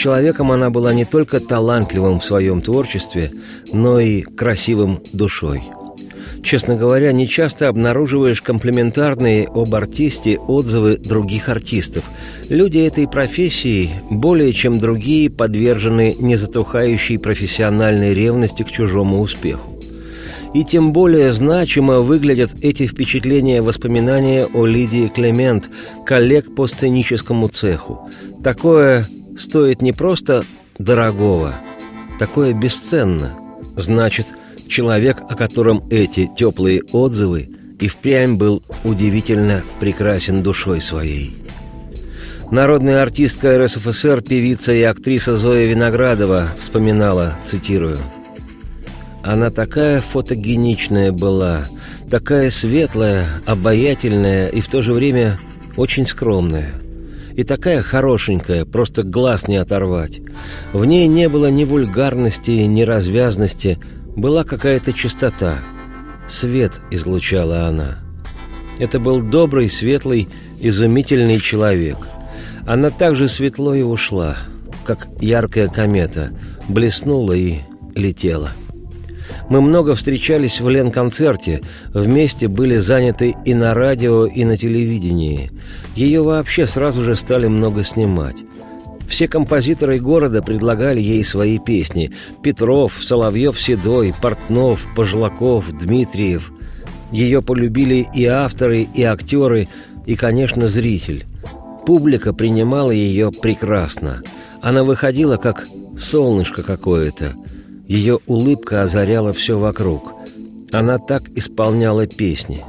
человеком 0.00 0.50
она 0.50 0.70
была 0.70 0.92
не 0.92 1.04
только 1.04 1.40
талантливым 1.40 2.20
в 2.20 2.24
своем 2.24 2.62
творчестве, 2.62 3.30
но 3.72 4.00
и 4.00 4.22
красивым 4.22 5.00
душой– 5.12 5.62
Честно 6.42 6.74
говоря, 6.74 7.12
не 7.12 7.28
часто 7.28 7.68
обнаруживаешь 7.68 8.40
комплементарные 8.40 9.46
об 9.46 9.74
артисте 9.74 10.38
отзывы 10.38 10.96
других 10.96 11.48
артистов. 11.48 12.04
Люди 12.48 12.78
этой 12.78 13.06
профессии 13.06 13.90
более 14.08 14.52
чем 14.52 14.78
другие 14.78 15.30
подвержены 15.30 16.16
незатухающей 16.18 17.18
профессиональной 17.18 18.14
ревности 18.14 18.62
к 18.62 18.70
чужому 18.70 19.20
успеху. 19.20 19.78
И 20.54 20.64
тем 20.64 20.92
более 20.92 21.32
значимо 21.32 22.00
выглядят 22.00 22.56
эти 22.62 22.86
впечатления 22.86 23.62
воспоминания 23.62 24.46
о 24.46 24.66
Лидии 24.66 25.08
Клемент, 25.08 25.70
коллег 26.04 26.54
по 26.54 26.66
сценическому 26.66 27.48
цеху. 27.48 28.10
Такое 28.42 29.06
стоит 29.40 29.82
не 29.82 29.92
просто 29.92 30.44
дорогого, 30.78 31.54
такое 32.18 32.52
бесценно. 32.52 33.36
Значит, 33.76 34.26
человек, 34.68 35.20
о 35.28 35.34
котором 35.34 35.84
эти 35.90 36.30
теплые 36.36 36.82
отзывы 36.92 37.48
и 37.80 37.88
впрямь 37.88 38.36
был 38.36 38.62
удивительно 38.84 39.64
прекрасен 39.80 40.42
душой 40.42 40.80
своей. 40.80 41.36
Народная 42.50 43.00
артистка 43.02 43.58
РСФСР, 43.64 44.22
певица 44.22 44.72
и 44.72 44.82
актриса 44.82 45.36
Зоя 45.36 45.66
Виноградова 45.66 46.48
вспоминала, 46.58 47.38
цитирую, 47.44 47.98
«Она 49.22 49.50
такая 49.50 50.00
фотогеничная 50.00 51.12
была, 51.12 51.66
такая 52.10 52.50
светлая, 52.50 53.28
обаятельная 53.46 54.48
и 54.48 54.60
в 54.60 54.68
то 54.68 54.82
же 54.82 54.92
время 54.92 55.38
очень 55.76 56.06
скромная. 56.06 56.72
И 57.40 57.42
такая 57.42 57.82
хорошенькая, 57.82 58.66
просто 58.66 59.02
глаз 59.02 59.48
не 59.48 59.56
оторвать. 59.56 60.20
В 60.74 60.84
ней 60.84 61.06
не 61.08 61.26
было 61.26 61.50
ни 61.50 61.64
вульгарности, 61.64 62.50
ни 62.50 62.82
развязности, 62.82 63.78
была 64.14 64.44
какая-то 64.44 64.92
чистота. 64.92 65.60
Свет 66.28 66.82
излучала 66.90 67.62
она. 67.66 67.96
Это 68.78 69.00
был 69.00 69.22
добрый, 69.22 69.70
светлый, 69.70 70.28
изумительный 70.58 71.40
человек. 71.40 71.96
Она 72.66 72.90
также 72.90 73.26
светло 73.26 73.72
и 73.72 73.80
ушла, 73.80 74.36
как 74.84 75.08
яркая 75.22 75.68
комета, 75.68 76.38
блеснула 76.68 77.32
и 77.32 77.60
летела. 77.94 78.50
Мы 79.50 79.60
много 79.60 79.94
встречались 79.94 80.60
в 80.60 80.68
Лен-концерте, 80.68 81.60
вместе 81.92 82.46
были 82.46 82.78
заняты 82.78 83.34
и 83.44 83.52
на 83.52 83.74
радио, 83.74 84.26
и 84.26 84.44
на 84.44 84.56
телевидении. 84.56 85.50
Ее 85.96 86.22
вообще 86.22 86.66
сразу 86.66 87.02
же 87.02 87.16
стали 87.16 87.48
много 87.48 87.82
снимать. 87.82 88.36
Все 89.08 89.26
композиторы 89.26 89.98
города 89.98 90.40
предлагали 90.40 91.00
ей 91.00 91.24
свои 91.24 91.58
песни. 91.58 92.12
Петров, 92.44 93.02
Соловьев-Седой, 93.02 94.14
Портнов, 94.22 94.86
Пожлаков, 94.94 95.76
Дмитриев. 95.76 96.52
Ее 97.10 97.42
полюбили 97.42 98.06
и 98.14 98.26
авторы, 98.26 98.82
и 98.82 99.02
актеры, 99.02 99.66
и, 100.06 100.14
конечно, 100.14 100.68
зритель. 100.68 101.24
Публика 101.84 102.32
принимала 102.32 102.92
ее 102.92 103.32
прекрасно. 103.32 104.22
Она 104.62 104.84
выходила 104.84 105.38
как 105.38 105.66
солнышко 105.98 106.62
какое-то. 106.62 107.34
Ее 107.90 108.20
улыбка 108.28 108.82
озаряла 108.82 109.32
все 109.32 109.58
вокруг. 109.58 110.12
Она 110.70 110.98
так 110.98 111.28
исполняла 111.34 112.06
песни. 112.06 112.64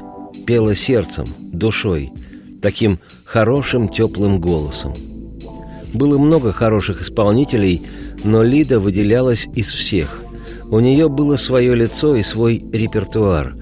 Пела 0.48 0.74
сердцем, 0.74 1.26
душой, 1.38 2.10
таким 2.60 3.00
хорошим 3.24 3.88
теплым 3.88 4.42
голосом. 4.42 4.96
Было 5.94 6.18
много 6.18 6.52
хороших 6.52 7.04
исполнителей, 7.04 7.84
но 8.24 8.42
Лида 8.42 8.80
выделялась 8.80 9.48
из 9.54 9.70
всех. 9.72 10.24
У 10.72 10.80
нее 10.80 11.08
было 11.08 11.36
свое 11.36 11.76
лицо 11.76 12.16
и 12.16 12.24
свой 12.24 12.58
репертуар. 12.74 13.56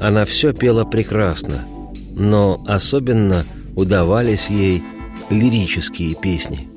Она 0.00 0.24
все 0.24 0.52
пела 0.52 0.84
прекрасно, 0.84 1.64
но 2.16 2.60
особенно 2.66 3.46
удавались 3.76 4.50
ей 4.50 4.82
лирические 5.30 6.16
песни. 6.16 6.73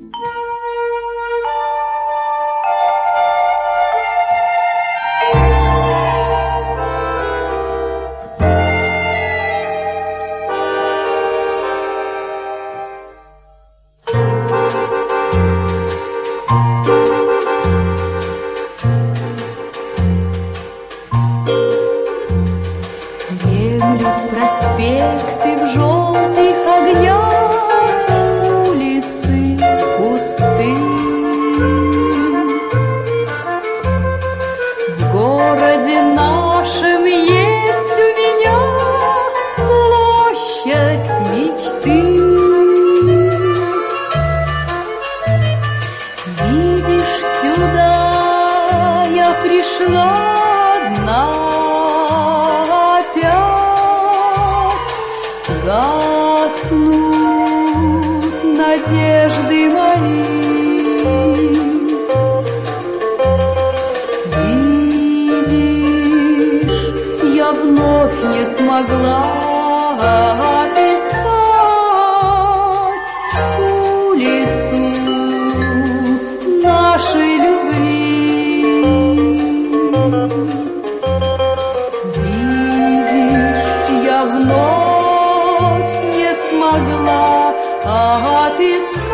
отыскать 88.16 89.08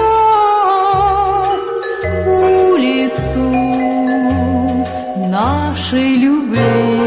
улицу 2.71 3.47
нашей 5.29 6.15
любви. 6.15 7.03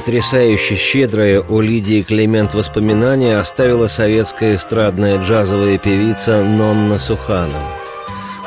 Потрясающе 0.00 0.76
щедрое 0.76 1.40
у 1.40 1.60
Лидии 1.60 2.00
Климент 2.00 2.54
воспоминание 2.54 3.38
оставила 3.38 3.86
советская 3.86 4.56
эстрадная 4.56 5.22
джазовая 5.22 5.76
певица 5.76 6.42
Нонна 6.42 6.98
Суханова. 6.98 7.68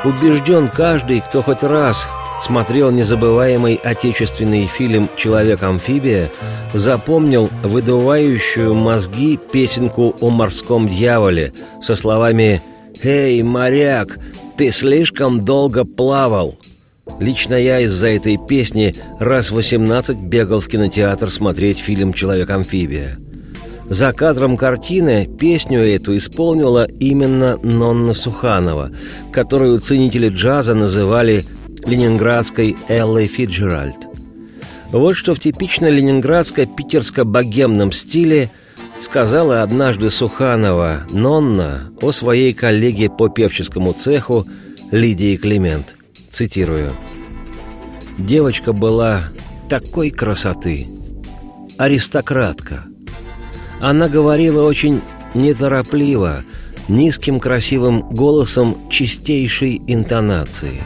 Убежден 0.02 0.66
каждый, 0.66 1.20
кто 1.20 1.42
хоть 1.42 1.62
раз 1.62 2.08
смотрел 2.42 2.90
незабываемый 2.90 3.76
отечественный 3.76 4.66
фильм 4.66 5.08
«Человек-амфибия», 5.16 6.28
запомнил 6.72 7.48
выдувающую 7.62 8.74
мозги 8.74 9.38
песенку 9.52 10.16
о 10.20 10.30
морском 10.30 10.88
дьяволе 10.88 11.52
со 11.80 11.94
словами 11.94 12.62
«Эй, 13.00 13.40
моряк, 13.44 14.18
ты 14.56 14.72
слишком 14.72 15.40
долго 15.40 15.84
плавал!» 15.84 16.56
Лично 17.20 17.54
я 17.54 17.80
из-за 17.80 18.08
этой 18.08 18.38
песни 18.38 18.94
раз 19.18 19.50
18 19.50 20.16
бегал 20.16 20.60
в 20.60 20.68
кинотеатр 20.68 21.30
смотреть 21.30 21.78
фильм 21.78 22.14
«Человек-амфибия». 22.14 23.18
За 23.88 24.12
кадром 24.12 24.56
картины 24.56 25.26
песню 25.26 25.80
эту 25.80 26.16
исполнила 26.16 26.86
именно 26.86 27.58
Нонна 27.62 28.14
Суханова, 28.14 28.90
которую 29.30 29.78
ценители 29.78 30.30
джаза 30.30 30.74
называли 30.74 31.44
ленинградской 31.84 32.76
Эллой 32.88 33.26
Фиджеральд. 33.26 34.08
Вот 34.90 35.16
что 35.16 35.34
в 35.34 35.40
типично 35.40 35.86
ленинградско-питерско-богемном 35.86 37.92
стиле 37.92 38.50
сказала 38.98 39.62
однажды 39.62 40.08
Суханова 40.08 41.02
Нонна 41.10 41.90
о 42.00 42.12
своей 42.12 42.54
коллеге 42.54 43.10
по 43.10 43.28
певческому 43.28 43.92
цеху 43.92 44.46
Лидии 44.90 45.36
Климент– 45.36 45.96
Цитирую. 46.34 46.94
Девочка 48.18 48.72
была 48.72 49.26
такой 49.68 50.10
красоты. 50.10 50.88
Аристократка. 51.78 52.86
Она 53.80 54.08
говорила 54.08 54.66
очень 54.66 55.00
неторопливо, 55.34 56.42
низким 56.88 57.38
красивым 57.38 58.00
голосом 58.10 58.78
чистейшей 58.90 59.80
интонации. 59.86 60.82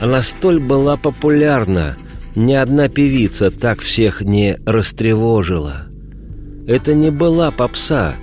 Она 0.00 0.22
столь 0.22 0.60
была 0.60 0.96
популярна, 0.96 1.98
ни 2.34 2.54
одна 2.54 2.88
певица 2.88 3.50
так 3.50 3.80
всех 3.80 4.22
не 4.22 4.56
растревожила. 4.64 5.88
Это 6.66 6.94
не 6.94 7.10
была 7.10 7.50
попса, 7.50 8.14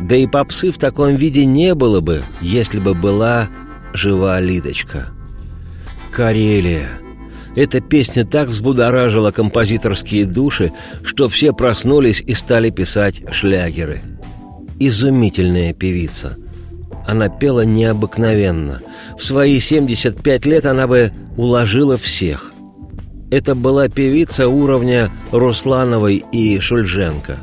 да 0.00 0.14
и 0.14 0.28
попсы 0.28 0.70
в 0.70 0.78
таком 0.78 1.16
виде 1.16 1.44
не 1.44 1.74
было 1.74 1.98
бы, 1.98 2.22
если 2.40 2.78
бы 2.78 2.94
была 2.94 3.48
жива 3.92 4.38
Лидочка. 4.38 5.15
Карелия. 6.10 6.88
Эта 7.54 7.80
песня 7.80 8.24
так 8.24 8.48
взбудоражила 8.48 9.30
композиторские 9.30 10.26
души, 10.26 10.72
что 11.02 11.28
все 11.28 11.52
проснулись 11.52 12.20
и 12.20 12.34
стали 12.34 12.70
писать 12.70 13.22
шлягеры. 13.32 14.02
Изумительная 14.78 15.72
певица. 15.72 16.36
Она 17.06 17.28
пела 17.28 17.62
необыкновенно. 17.62 18.82
В 19.18 19.24
свои 19.24 19.58
75 19.58 20.44
лет 20.44 20.66
она 20.66 20.86
бы 20.86 21.12
уложила 21.36 21.96
всех. 21.96 22.52
Это 23.30 23.54
была 23.54 23.88
певица 23.88 24.48
уровня 24.48 25.10
Руслановой 25.32 26.24
и 26.32 26.58
Шульженко. 26.60 27.38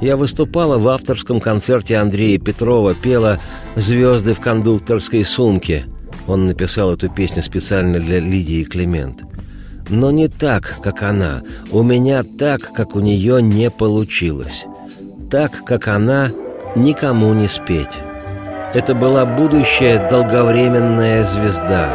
Я 0.00 0.16
выступала 0.16 0.78
в 0.78 0.88
авторском 0.88 1.40
концерте 1.40 1.96
Андрея 1.96 2.38
Петрова, 2.38 2.94
пела 2.94 3.38
«Звезды 3.76 4.32
в 4.32 4.40
кондукторской 4.40 5.24
сумке», 5.24 5.84
он 6.30 6.46
написал 6.46 6.92
эту 6.92 7.10
песню 7.10 7.42
специально 7.42 7.98
для 7.98 8.20
Лидии 8.20 8.62
Климент. 8.62 9.24
Но 9.88 10.12
не 10.12 10.28
так, 10.28 10.78
как 10.80 11.02
она. 11.02 11.42
У 11.72 11.82
меня 11.82 12.22
так, 12.22 12.72
как 12.72 12.94
у 12.94 13.00
нее 13.00 13.42
не 13.42 13.68
получилось. 13.68 14.66
Так, 15.28 15.64
как 15.64 15.88
она, 15.88 16.30
никому 16.76 17.34
не 17.34 17.48
спеть. 17.48 17.98
Это 18.74 18.94
была 18.94 19.26
будущая 19.26 20.08
долговременная 20.08 21.24
звезда, 21.24 21.90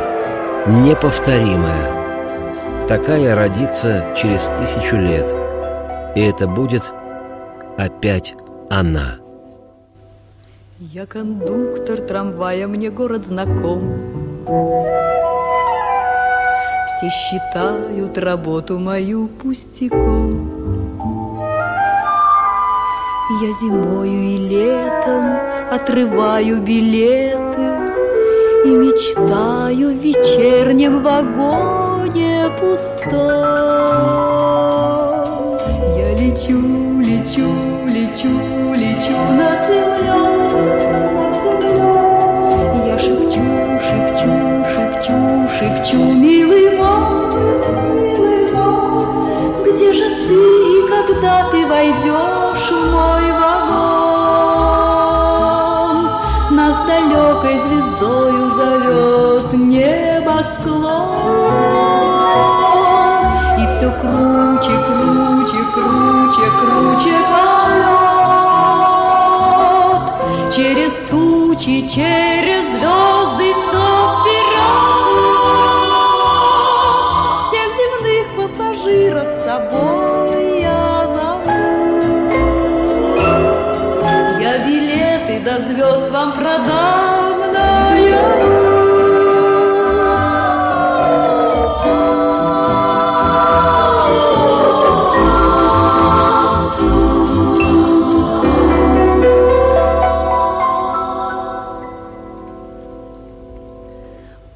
неповторимая. 0.67 2.87
Такая 2.89 3.35
родится 3.35 4.03
через 4.21 4.51
тысячу 4.59 4.97
лет. 4.97 5.33
И 6.17 6.19
это 6.19 6.47
будет 6.47 6.91
опять 7.77 8.35
она. 8.69 9.15
Я 10.77 11.05
кондуктор 11.05 12.01
трамвая, 12.01 12.67
мне 12.67 12.89
город 12.89 13.27
знаком. 13.27 14.14
Все 16.88 17.10
считают 17.10 18.17
работу 18.17 18.77
мою 18.77 19.27
пустяком. 19.27 20.51
Я 23.41 23.51
зимою 23.53 24.23
и 24.23 24.38
летом 24.38 25.39
отрываю 25.71 26.62
билеты 26.62 27.89
И 28.65 28.69
мечтаю 28.69 29.97
в 29.97 30.01
вечернем 30.03 31.01
вагоне 31.01 32.51
пустом. 32.62 33.10
Я 35.97 36.13
лечу, 36.19 37.01
лечу, 37.01 37.49
лечу, 37.88 38.73
лечу 38.75 39.17
над 39.34 39.64
шепчу, 45.57 45.97
милый 45.97 46.77
мой, 46.77 47.31
милый 47.95 48.51
мой, 48.51 49.05
где 49.63 49.89
же 49.93 50.07
ты, 50.27 50.41
когда 50.87 51.49
ты 51.49 51.65
войдешь 51.65 52.69
в 52.71 52.91
мой 52.91 53.31
вагон? 53.39 53.95
Нас 56.51 56.75
далекой 56.87 57.57
звездою 57.63 58.43
зовет 58.57 59.53
небосклон, 59.53 61.13
и 63.57 63.63
все 63.71 63.87
круче, 64.01 64.75
круче, 64.87 65.61
круче, 65.73 66.47
круче 66.59 67.17
полет. 67.31 67.95
Через 70.53 70.93
тучи, 71.09 71.75
через 71.87 72.63
звезды 72.73 73.47
все 73.53 73.85
собой 79.55 80.61
я 80.61 81.07
зову. 81.15 81.59
Я 84.41 84.53
билеты 84.65 85.39
до 85.45 85.55
звезд 85.67 86.11
вам 86.11 86.33
продам, 86.33 87.53
я 88.11 88.25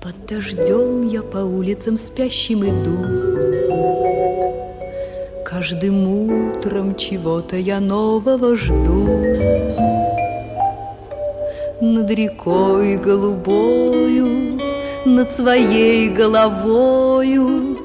Под 0.01 0.25
дождем 0.27 1.07
я 1.07 1.21
по 1.21 1.37
улицам 1.37 1.97
спящим 1.97 2.63
иду, 2.63 3.18
Каждым 5.69 6.07
утром 6.07 6.95
чего-то 6.95 7.55
я 7.55 7.79
нового 7.79 8.55
жду. 8.55 9.05
Над 11.79 12.09
рекой 12.09 12.97
голубою, 12.97 14.59
над 15.05 15.31
своей 15.31 16.09
головою 16.09 17.77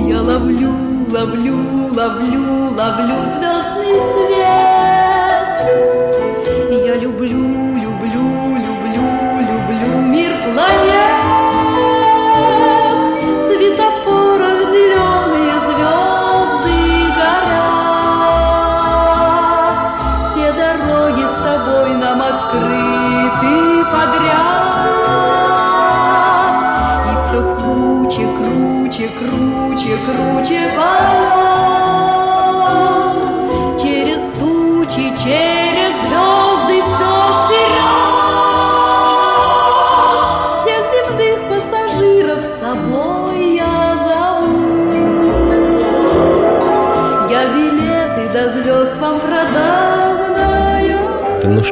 Я 0.08 0.20
ловлю, 0.20 0.74
ловлю, 1.12 1.58
ловлю, 1.96 2.44
ловлю 2.76 3.18
звездный 3.36 3.98
свет. 4.10 5.56
Я 6.88 6.96
люблю, 6.96 7.65
круче, 10.56 11.15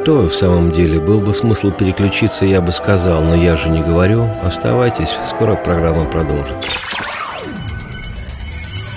что 0.05 0.29
в 0.29 0.35
самом 0.35 0.71
деле, 0.71 1.01
был 1.01 1.19
бы 1.19 1.33
смысл 1.33 1.71
переключиться, 1.71 2.45
я 2.45 2.61
бы 2.61 2.73
сказал, 2.73 3.25
но 3.25 3.35
я 3.35 3.57
же 3.57 3.71
не 3.71 3.81
говорю. 3.81 4.27
Оставайтесь, 4.43 5.09
скоро 5.27 5.57
программа 5.57 6.05
продолжится. 6.05 6.61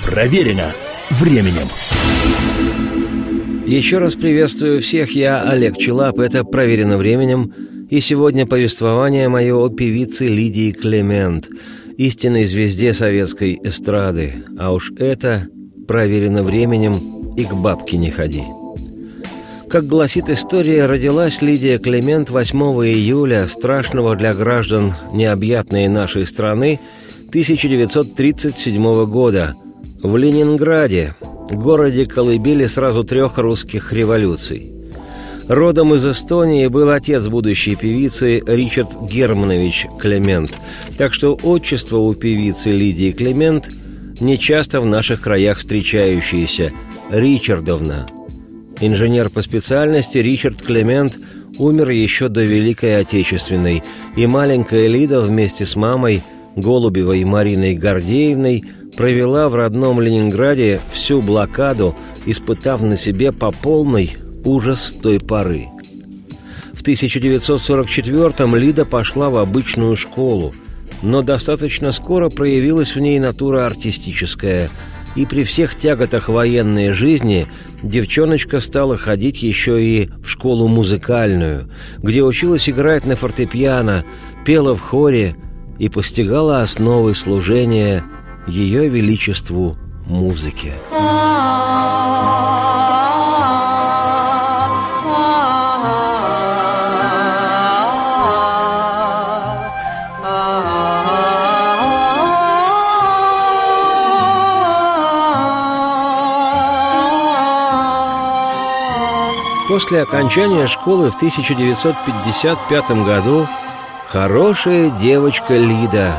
Проверено 0.05 0.65
временем. 1.11 1.65
Еще 3.65 3.99
раз 3.99 4.15
приветствую 4.15 4.81
всех, 4.81 5.15
я 5.15 5.43
Олег 5.43 5.77
Челап, 5.77 6.19
это 6.19 6.43
«Проверено 6.43 6.97
временем», 6.97 7.53
и 7.89 8.01
сегодня 8.01 8.45
повествование 8.45 9.29
мое 9.29 9.55
о 9.55 9.69
певице 9.69 10.27
Лидии 10.27 10.73
Клемент, 10.73 11.47
истинной 11.97 12.43
звезде 12.43 12.93
советской 12.93 13.57
эстрады, 13.63 14.43
а 14.59 14.73
уж 14.73 14.91
это 14.97 15.47
проверено 15.87 16.43
временем 16.43 17.31
и 17.37 17.45
к 17.45 17.53
бабке 17.53 17.95
не 17.95 18.11
ходи. 18.11 18.43
Как 19.69 19.85
гласит 19.85 20.29
история, 20.29 20.85
родилась 20.85 21.41
Лидия 21.41 21.77
Клемент 21.77 22.29
8 22.29 22.59
июля 22.85 23.47
страшного 23.47 24.15
для 24.15 24.33
граждан 24.33 24.93
необъятной 25.11 25.87
нашей 25.87 26.25
страны 26.25 26.79
1937 27.29 29.05
года– 29.05 29.55
в 30.01 30.15
Ленинграде, 30.15 31.15
городе 31.49 32.05
колыбели 32.05 32.67
сразу 32.67 33.03
трех 33.03 33.37
русских 33.37 33.91
революций. 33.93 34.71
Родом 35.47 35.95
из 35.95 36.05
Эстонии 36.05 36.67
был 36.67 36.89
отец 36.89 37.27
будущей 37.27 37.75
певицы 37.75 38.43
Ричард 38.45 39.01
Германович 39.01 39.87
Клемент, 39.99 40.59
так 40.97 41.13
что 41.13 41.35
отчество 41.41 41.97
у 41.97 42.13
певицы 42.13 42.69
Лидии 42.69 43.11
Клемент 43.11 43.69
нечасто 44.19 44.81
в 44.81 44.85
наших 44.85 45.21
краях 45.21 45.57
встречающееся– 45.57 46.71
Ричардовна. 47.09 48.05
Инженер 48.79 49.29
по 49.29 49.41
специальности 49.41 50.19
Ричард 50.19 50.61
Клемент 50.61 51.17
умер 51.57 51.89
еще 51.89 52.27
до 52.27 52.43
Великой 52.43 52.99
Отечественной, 52.99 53.83
и 54.15 54.27
маленькая 54.27 54.87
Лида 54.87 55.21
вместе 55.21 55.65
с 55.65 55.75
мамой, 55.75 56.23
Голубевой 56.55 57.23
Мариной 57.23 57.75
Гордеевной, 57.75 58.63
провела 58.95 59.49
в 59.49 59.55
родном 59.55 59.99
Ленинграде 59.99 60.79
всю 60.91 61.21
блокаду, 61.21 61.95
испытав 62.25 62.81
на 62.81 62.97
себе 62.97 63.31
по 63.31 63.51
полной 63.51 64.15
ужас 64.43 64.95
той 65.01 65.19
поры. 65.19 65.67
В 66.73 66.83
1944-м 66.83 68.55
Лида 68.55 68.85
пошла 68.85 69.29
в 69.29 69.37
обычную 69.37 69.95
школу, 69.95 70.53
но 71.01 71.21
достаточно 71.23 71.91
скоро 71.91 72.29
проявилась 72.29 72.95
в 72.95 72.99
ней 72.99 73.19
натура 73.19 73.65
артистическая, 73.65 74.69
и 75.17 75.25
при 75.25 75.43
всех 75.43 75.75
тяготах 75.75 76.29
военной 76.29 76.91
жизни 76.91 77.47
девчоночка 77.81 78.59
стала 78.59 78.97
ходить 78.97 79.41
еще 79.41 79.83
и 79.83 80.09
в 80.23 80.29
школу 80.29 80.67
музыкальную, 80.67 81.71
где 81.97 82.21
училась 82.21 82.69
играть 82.69 83.03
на 83.05 83.15
фортепиано, 83.15 84.05
пела 84.45 84.75
в 84.75 84.79
хоре 84.79 85.35
и 85.79 85.89
постигала 85.89 86.61
основы 86.61 87.15
служения 87.15 88.03
ее 88.47 88.87
величеству 88.87 89.75
музыке. 90.05 90.73
После 109.77 110.01
окончания 110.01 110.65
школы 110.65 111.11
в 111.11 111.15
1955 111.17 112.89
году 113.05 113.47
хорошая 114.07 114.89
девочка 114.99 115.55
Лида 115.55 116.15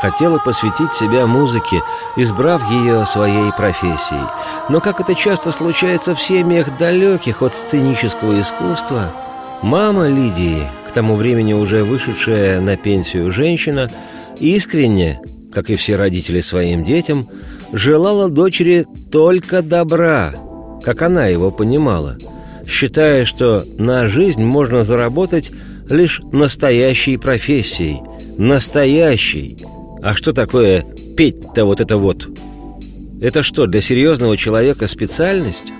хотела 0.00 0.38
посвятить 0.38 0.94
себя 0.94 1.26
музыке, 1.26 1.82
избрав 2.16 2.62
ее 2.70 3.04
своей 3.04 3.52
профессией. 3.52 4.24
Но, 4.70 4.80
как 4.80 5.00
это 5.00 5.14
часто 5.14 5.52
случается 5.52 6.14
в 6.14 6.22
семьях 6.22 6.78
далеких 6.78 7.42
от 7.42 7.52
сценического 7.52 8.40
искусства, 8.40 9.12
мама 9.60 10.08
Лидии, 10.08 10.66
к 10.88 10.92
тому 10.92 11.14
времени 11.14 11.52
уже 11.52 11.84
вышедшая 11.84 12.58
на 12.62 12.78
пенсию 12.78 13.30
женщина, 13.30 13.90
искренне, 14.40 15.20
как 15.52 15.68
и 15.68 15.76
все 15.76 15.96
родители 15.96 16.40
своим 16.40 16.84
детям, 16.84 17.28
желала 17.70 18.30
дочери 18.30 18.86
только 19.12 19.60
добра, 19.60 20.32
как 20.82 21.02
она 21.02 21.26
его 21.26 21.50
понимала– 21.50 22.16
считая, 22.68 23.24
что 23.24 23.64
на 23.78 24.06
жизнь 24.06 24.44
можно 24.44 24.84
заработать 24.84 25.50
лишь 25.88 26.20
настоящей 26.32 27.16
профессией. 27.16 28.00
Настоящей. 28.36 29.56
А 30.02 30.14
что 30.14 30.32
такое 30.32 30.84
петь-то 31.16 31.64
вот 31.64 31.80
это 31.80 31.96
вот? 31.96 32.28
Это 33.20 33.42
что, 33.42 33.66
для 33.66 33.80
серьезного 33.80 34.36
человека 34.36 34.86
специальность? 34.86 35.72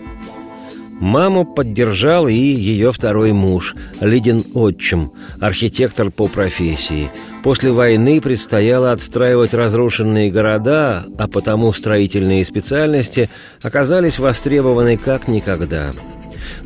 Маму 0.98 1.44
поддержал 1.44 2.27
и 2.27 2.35
ее 2.35 2.90
второй 2.90 3.33
муж, 3.33 3.77
Лидин 4.01 4.42
отчим, 4.55 5.12
архитектор 5.38 6.11
по 6.11 6.27
профессии. 6.27 7.09
После 7.44 7.70
войны 7.70 8.20
предстояло 8.20 8.90
отстраивать 8.90 9.55
разрушенные 9.55 10.33
города, 10.33 11.05
а 11.16 11.29
потому 11.29 11.72
строительные 11.72 12.44
специальности 12.44 13.31
оказались 13.62 14.18
востребованы 14.18 14.96
как 14.96 15.29
никогда– 15.29 15.92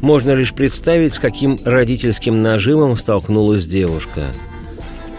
можно 0.01 0.33
лишь 0.35 0.53
представить, 0.53 1.15
с 1.15 1.19
каким 1.19 1.59
родительским 1.65 2.43
нажимом 2.43 2.97
столкнулась 2.97 3.67
девушка. 3.67 4.27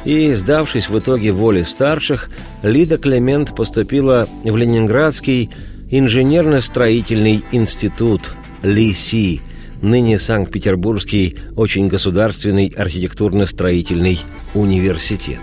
И, 0.06 0.34
сдавшись 0.34 0.89
в 0.89 0.99
итоге 0.99 1.32
воле 1.32 1.63
старших, 1.63 2.30
Лида 2.62 2.97
Клемент 2.97 3.56
поступила 3.56 4.28
в 4.43 4.56
Ленинградский 4.56 5.49
инженерно-строительный 5.89 7.43
институт 7.52 8.34
ЛИСИ, 8.63 9.41
ныне 9.82 10.17
Санкт-Петербургский 10.17 11.38
очень 11.56 11.88
государственный 11.88 12.67
архитектурно-строительный 12.67 14.19
университет. 14.54 15.39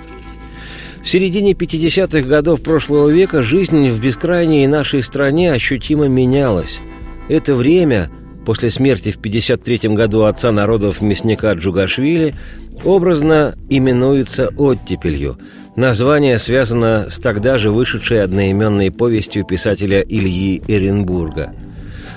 В 1.02 1.08
середине 1.08 1.52
50-х 1.52 2.20
годов 2.22 2.62
прошлого 2.62 3.08
века 3.08 3.42
жизнь 3.42 3.88
в 3.88 4.02
бескрайней 4.02 4.66
нашей 4.66 5.02
стране 5.02 5.52
ощутимо 5.52 6.08
менялась. 6.08 6.78
Это 7.28 7.54
время 7.54 8.10
после 8.44 8.70
смерти 8.70 9.10
в 9.10 9.18
1953 9.18 9.94
году 9.94 10.24
отца 10.24 10.52
народов 10.52 11.00
мясника 11.00 11.52
Джугашвили, 11.52 12.34
образно 12.84 13.56
именуется 13.68 14.48
оттепелью. 14.56 15.38
Название 15.76 16.38
связано 16.38 17.06
с 17.10 17.18
тогда 17.18 17.58
же 17.58 17.70
вышедшей 17.70 18.22
одноименной 18.22 18.90
повестью 18.90 19.44
писателя 19.44 20.00
Ильи 20.00 20.62
Эренбурга. 20.66 21.54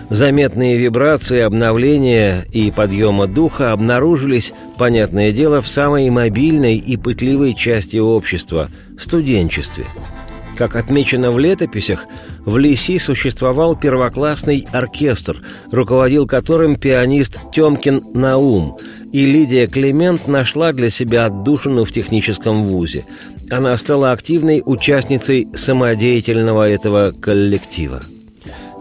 Заметные 0.09 0.77
вибрации 0.77 1.39
обновления 1.39 2.45
и 2.51 2.71
подъема 2.71 3.27
духа 3.27 3.71
обнаружились, 3.71 4.53
понятное 4.77 5.31
дело, 5.31 5.61
в 5.61 5.67
самой 5.67 6.09
мобильной 6.09 6.77
и 6.77 6.97
пытливой 6.97 7.53
части 7.53 7.97
общества– 7.97 8.69
студенчестве– 9.03 9.85
как 10.57 10.75
отмечено 10.75 11.31
в 11.31 11.39
летописях, 11.39 12.05
в 12.45 12.57
Лиси 12.57 12.97
существовал 12.97 13.75
первоклассный 13.75 14.67
оркестр, 14.71 15.41
руководил 15.71 16.27
которым 16.27 16.75
пианист 16.75 17.41
Тёмкин 17.51 18.03
Наум, 18.13 18.77
и 19.11 19.25
Лидия 19.25 19.67
Климент 19.67 20.27
нашла 20.27 20.73
для 20.73 20.89
себя 20.89 21.25
отдушину 21.25 21.85
в 21.85 21.91
техническом 21.91 22.63
вузе. 22.63 23.05
Она 23.49 23.75
стала 23.77 24.11
активной 24.11 24.61
участницей 24.65 25.47
самодеятельного 25.53 26.69
этого 26.69 27.11
коллектива. 27.11 28.01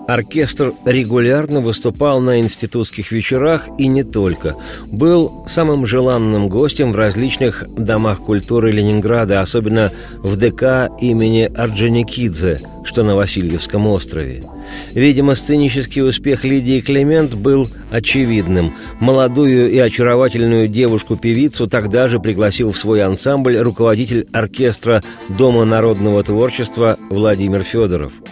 Оркестр 0.09 0.75
регулярно 0.85 1.61
выступал 1.61 2.21
на 2.21 2.41
институтских 2.41 3.13
вечерах 3.13 3.69
и 3.79 3.87
не 3.87 4.03
только. 4.03 4.57
Был 4.87 5.45
самым 5.47 5.87
желанным 5.87 6.49
гостем 6.49 6.93
в 6.93 6.97
различных 6.97 7.65
домах 7.77 8.21
культуры 8.21 8.73
Ленинграда, 8.73 9.41
особенно 9.41 9.93
в 10.19 10.37
ДК 10.37 10.91
имени 11.01 11.45
Орджоникидзе, 11.45 12.61
что 12.85 13.05
на 13.05 13.15
Васильевском 13.15 13.87
острове. 13.87 14.45
Видимо, 14.93 15.37
сценический 15.37 16.03
успех 16.03 16.45
Лидии 16.45 16.81
Клемент 16.81 17.35
был 17.35 17.69
очевидным. 17.91 18.75
Молодую 18.99 19.71
и 19.71 19.79
очаровательную 19.79 20.67
девушку-певицу 20.67 21.69
тогда 21.69 22.09
же 22.09 22.19
пригласил 22.19 22.73
в 22.73 22.79
свой 22.79 23.03
ансамбль 23.03 23.59
руководитель 23.59 24.27
оркестра 24.33 25.03
Дома 25.29 25.65
народного 25.65 26.23
творчества 26.25 26.99
Владимир 27.09 27.63
Федоров– 27.63 28.13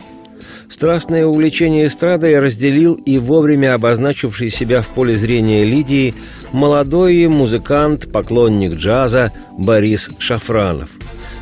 Страстное 0.70 1.26
увлечение 1.26 1.88
эстрадой 1.88 2.38
разделил 2.38 2.94
и 2.94 3.18
вовремя 3.18 3.74
обозначивший 3.74 4.50
себя 4.50 4.82
в 4.82 4.88
поле 4.88 5.16
зрения 5.16 5.64
Лидии 5.64 6.14
молодой 6.52 7.26
музыкант, 7.26 8.10
поклонник 8.12 8.74
джаза 8.74 9.32
Борис 9.58 10.08
Шафранов. 10.20 10.90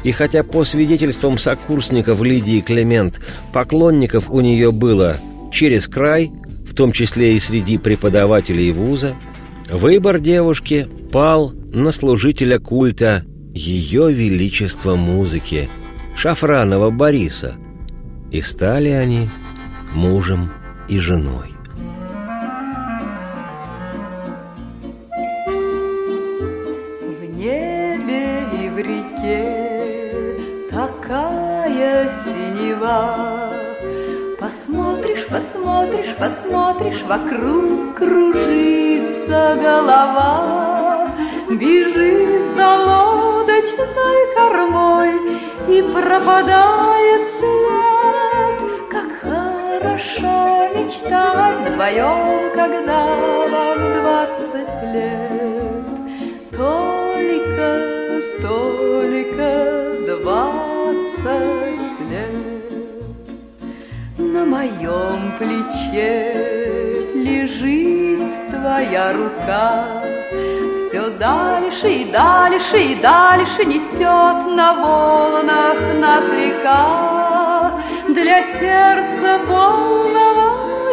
И 0.03 0.13
хотя 0.13 0.43
по 0.45 0.65
свидетельствам 0.65 1.37
сокурсников 1.37 2.23
Лидии 2.23 2.61
Клемент 2.61 3.21
поклонников 3.53 4.31
у 4.31 4.41
нее 4.41 4.73
было 4.73 5.19
через 5.53 5.87
край, 5.89 6.33
в 6.67 6.75
том 6.75 6.93
числе 6.93 7.37
и 7.37 7.39
среди 7.39 7.77
преподавателей 7.77 8.73
вуза, 8.73 9.15
выбор 9.71 10.21
девушки 10.21 10.89
пал 11.13 11.53
на 11.71 11.93
служителя 11.93 12.59
культа 12.59 13.27
Ее 13.53 14.11
Величества 14.11 14.97
музыки 14.97 15.69
Шафранова 16.17 16.91
Бориса– 16.91 17.57
и 18.31 18.43
стали 18.43 18.91
они 18.91 19.31
мужем 19.95 20.51
и 20.89 20.99
женой. 20.99 21.55
В 27.01 27.25
небе 27.25 28.43
и 28.63 28.69
в 28.69 28.79
реке 28.79 30.37
такая 30.71 32.13
синева. 32.25 33.51
Посмотришь, 34.39 35.27
посмотришь, 35.27 36.15
посмотришь, 36.17 37.03
вокруг 37.03 37.97
кружится 37.97 39.59
голова, 39.61 41.15
Бежит 41.51 42.55
за 42.55 42.77
лодочной 42.77 44.35
кормой 44.35 45.15
и 45.69 45.83
пропадает 45.83 47.23
след 47.39 47.58
вдвоем, 51.79 52.51
когда 52.55 53.07
вам 53.53 53.79
двадцать 53.95 54.83
лет. 54.93 55.87
Только, 56.51 57.69
только 58.43 59.49
двадцать 60.09 61.31
лет. 62.11 62.67
На 64.19 64.45
моем 64.45 65.21
плече 65.39 66.17
лежит 67.15 68.51
твоя 68.51 69.13
рука, 69.13 69.85
все 70.89 71.11
дальше 71.11 71.89
и 71.89 72.05
дальше 72.11 72.79
и 72.79 72.95
дальше 72.97 73.65
несет 73.65 74.57
на 74.57 74.75
волнах 74.75 75.79
нас 76.01 76.25
река. 76.37 77.81
Для 78.09 78.43
сердца 78.43 79.41
полного 79.47 80.48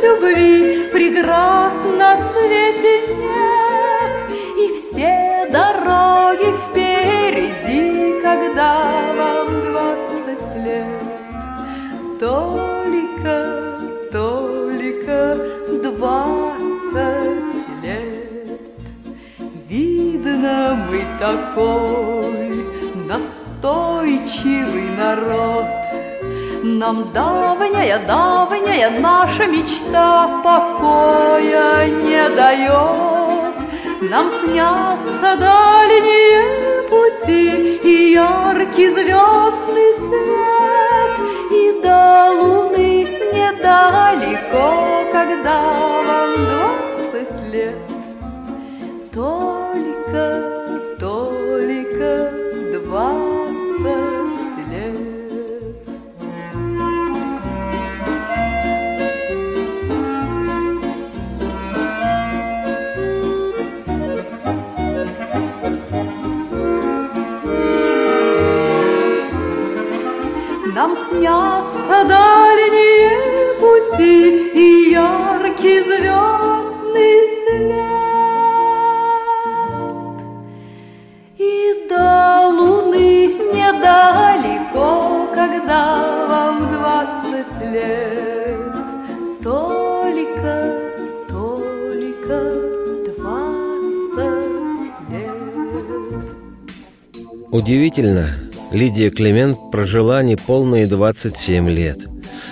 любви 0.06 0.88
преград 0.92 1.74
на 1.98 2.18
свете 2.18 2.94
нет, 3.24 4.18
И 4.64 4.66
все 4.76 5.50
дороги 5.52 6.50
впереди, 6.64 8.22
когда 8.22 8.74
вам 9.20 9.48
двадцать 9.68 10.66
лет. 10.66 12.20
Только, 12.20 13.36
только 14.12 15.18
двадцать 15.84 16.46
Видно, 19.68 20.88
мы 20.90 21.02
такой 21.20 22.66
настойчивый 23.08 24.90
народ. 24.98 25.66
Нам 26.68 27.14
давняя, 27.14 28.00
давняя 28.00 28.90
наша 28.90 29.46
мечта 29.46 30.42
покоя 30.44 31.86
не 31.86 32.28
дает. 32.36 33.56
Нам 34.02 34.32
снятся 34.32 35.38
дальние 35.38 36.82
пути 36.90 37.78
и 37.84 38.14
яркий 38.14 38.88
звездный 38.88 39.94
свет. 39.94 41.20
И 41.52 41.82
до 41.84 42.32
луны 42.32 43.04
недалеко, 43.32 45.06
когда 45.12 45.95
снятся 71.16 72.04
дальние 72.08 73.54
пути 73.60 74.52
и 74.54 74.92
яркий 74.92 75.80
звездный 75.82 77.18
свет. 77.42 77.76
И 81.38 81.88
до 81.90 82.50
луны 82.50 83.28
недалеко, 83.54 84.90
когда 85.34 85.84
вам 86.28 86.56
двадцать 86.72 87.56
лет. 87.72 88.76
Только, 89.44 90.56
только 91.30 92.38
двадцать 93.06 94.30
лет. 95.10 96.26
Удивительно, 97.52 98.26
Лидия 98.76 99.10
Климент 99.10 99.58
прожила 99.72 100.22
неполные 100.22 100.86
27 100.86 101.70
лет. 101.70 102.08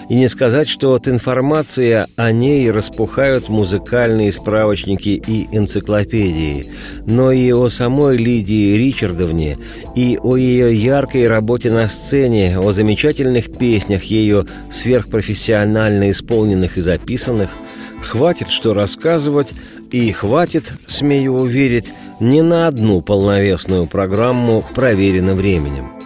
И 0.08 0.16
не 0.16 0.30
сказать, 0.30 0.70
что 0.70 0.94
от 0.94 1.10
информации 1.10 2.06
о 2.16 2.32
ней 2.32 2.72
распухают 2.72 3.50
музыкальные 3.50 4.32
справочники 4.32 5.22
и 5.28 5.50
энциклопедии, 5.52 6.68
но 7.06 7.34
и 7.34 7.52
о 7.52 7.68
самой 7.68 8.16
Лидии 8.16 8.78
Ричардовне, 8.78 9.58
и 9.98 10.18
о 10.22 10.38
ее 10.38 10.74
яркой 10.74 11.28
работе 11.28 11.70
на 11.70 11.90
сцене, 11.90 12.58
о 12.58 12.72
замечательных 12.72 13.58
песнях 13.58 14.04
ее 14.04 14.46
сверхпрофессионально 14.72 16.10
исполненных 16.10 16.78
и 16.78 16.82
записанных, 16.82 17.50
хватит 18.02 18.50
что 18.50 18.74
рассказывать, 18.74 19.50
и 19.92 20.10
хватит, 20.14 20.72
смею 20.88 21.34
уверить, 21.34 21.92
не 22.22 22.42
на 22.42 22.68
одну 22.68 23.02
полновесную 23.02 23.88
программу 23.88 24.64
«Проверено 24.74 25.36
временем». 25.36 26.03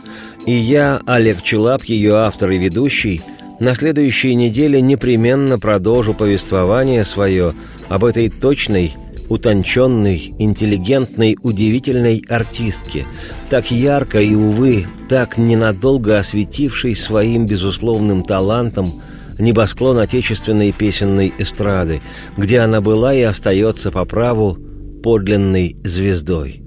И 0.47 0.53
я, 0.53 1.01
Олег 1.05 1.41
Челап, 1.41 1.83
ее 1.83 2.15
автор 2.15 2.51
и 2.51 2.57
ведущий, 2.57 3.21
на 3.59 3.75
следующей 3.75 4.33
неделе 4.33 4.79
непременно 4.79 5.59
продолжу 5.59 6.13
повествование 6.13 7.03
свое 7.03 7.53
об 7.89 8.05
этой 8.05 8.29
точной, 8.29 8.93
утонченной, 9.27 10.33
интеллигентной, 10.39 11.35
удивительной 11.43 12.23
артистке, 12.29 13.05
так 13.49 13.71
ярко 13.71 14.21
и, 14.21 14.35
увы, 14.35 14.85
так 15.09 15.37
ненадолго 15.37 16.17
осветившей 16.17 16.95
своим 16.95 17.45
безусловным 17.45 18.23
талантом 18.23 19.01
небосклон 19.37 19.99
отечественной 19.99 20.71
песенной 20.71 21.33
эстрады, 21.37 22.01
где 22.37 22.59
она 22.59 22.79
была 22.79 23.13
и 23.13 23.21
остается 23.21 23.91
по 23.91 24.05
праву 24.05 24.57
подлинной 25.03 25.75
звездой. 25.83 26.61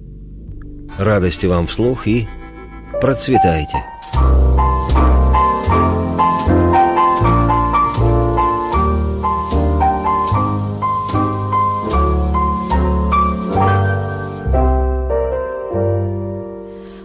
Радости 0.99 1.47
вам 1.47 1.67
вслух 1.67 2.07
и 2.07 2.29
процветайте! 3.01 3.83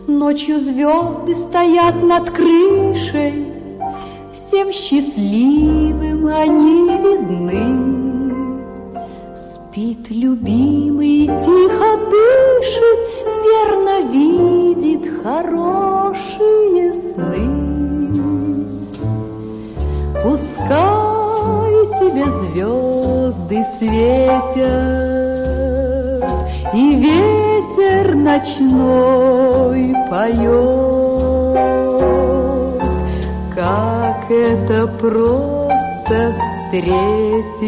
Ночью 0.08 0.60
звезды 0.60 1.36
стоят 1.36 2.04
над 2.04 2.30
крышей, 2.32 3.54
Всем 4.34 4.72
счастливым 4.72 6.28
они 6.28 6.90
видны. 7.04 7.86
Спит 9.36 10.10
любимый, 10.10 11.28
тихо 11.28 11.98
дышит, 12.10 13.15
хорошие 15.26 16.94
сны. 16.94 17.48
Пускай 20.22 21.74
тебе 22.00 22.26
звезды 22.42 23.60
светят, 23.80 24.64
И 26.74 26.86
ветер 27.06 28.04
ночной 28.16 29.82
поет, 30.12 31.56
Как 33.56 34.30
это 34.30 34.88
просто 35.00 36.18
встретить 36.70 37.66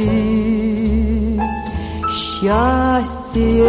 счастье 2.12 3.66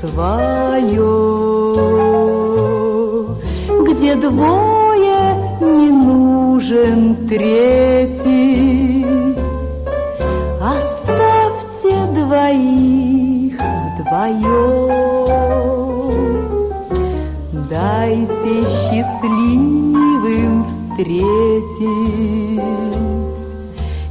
свое, 0.00 1.43
двое 4.24 5.36
не 5.60 5.90
нужен 5.90 7.28
третий. 7.28 9.04
Оставьте 10.60 11.94
двоих 12.14 13.58
вдвоем, 13.98 14.88
дайте 17.68 18.54
счастливым 18.74 20.54
встретить 20.68 21.84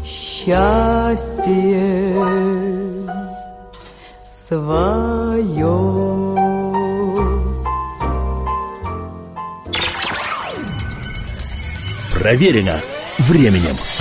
счастье 0.06 1.33
Проверено 12.24 12.82
временем. 13.20 13.93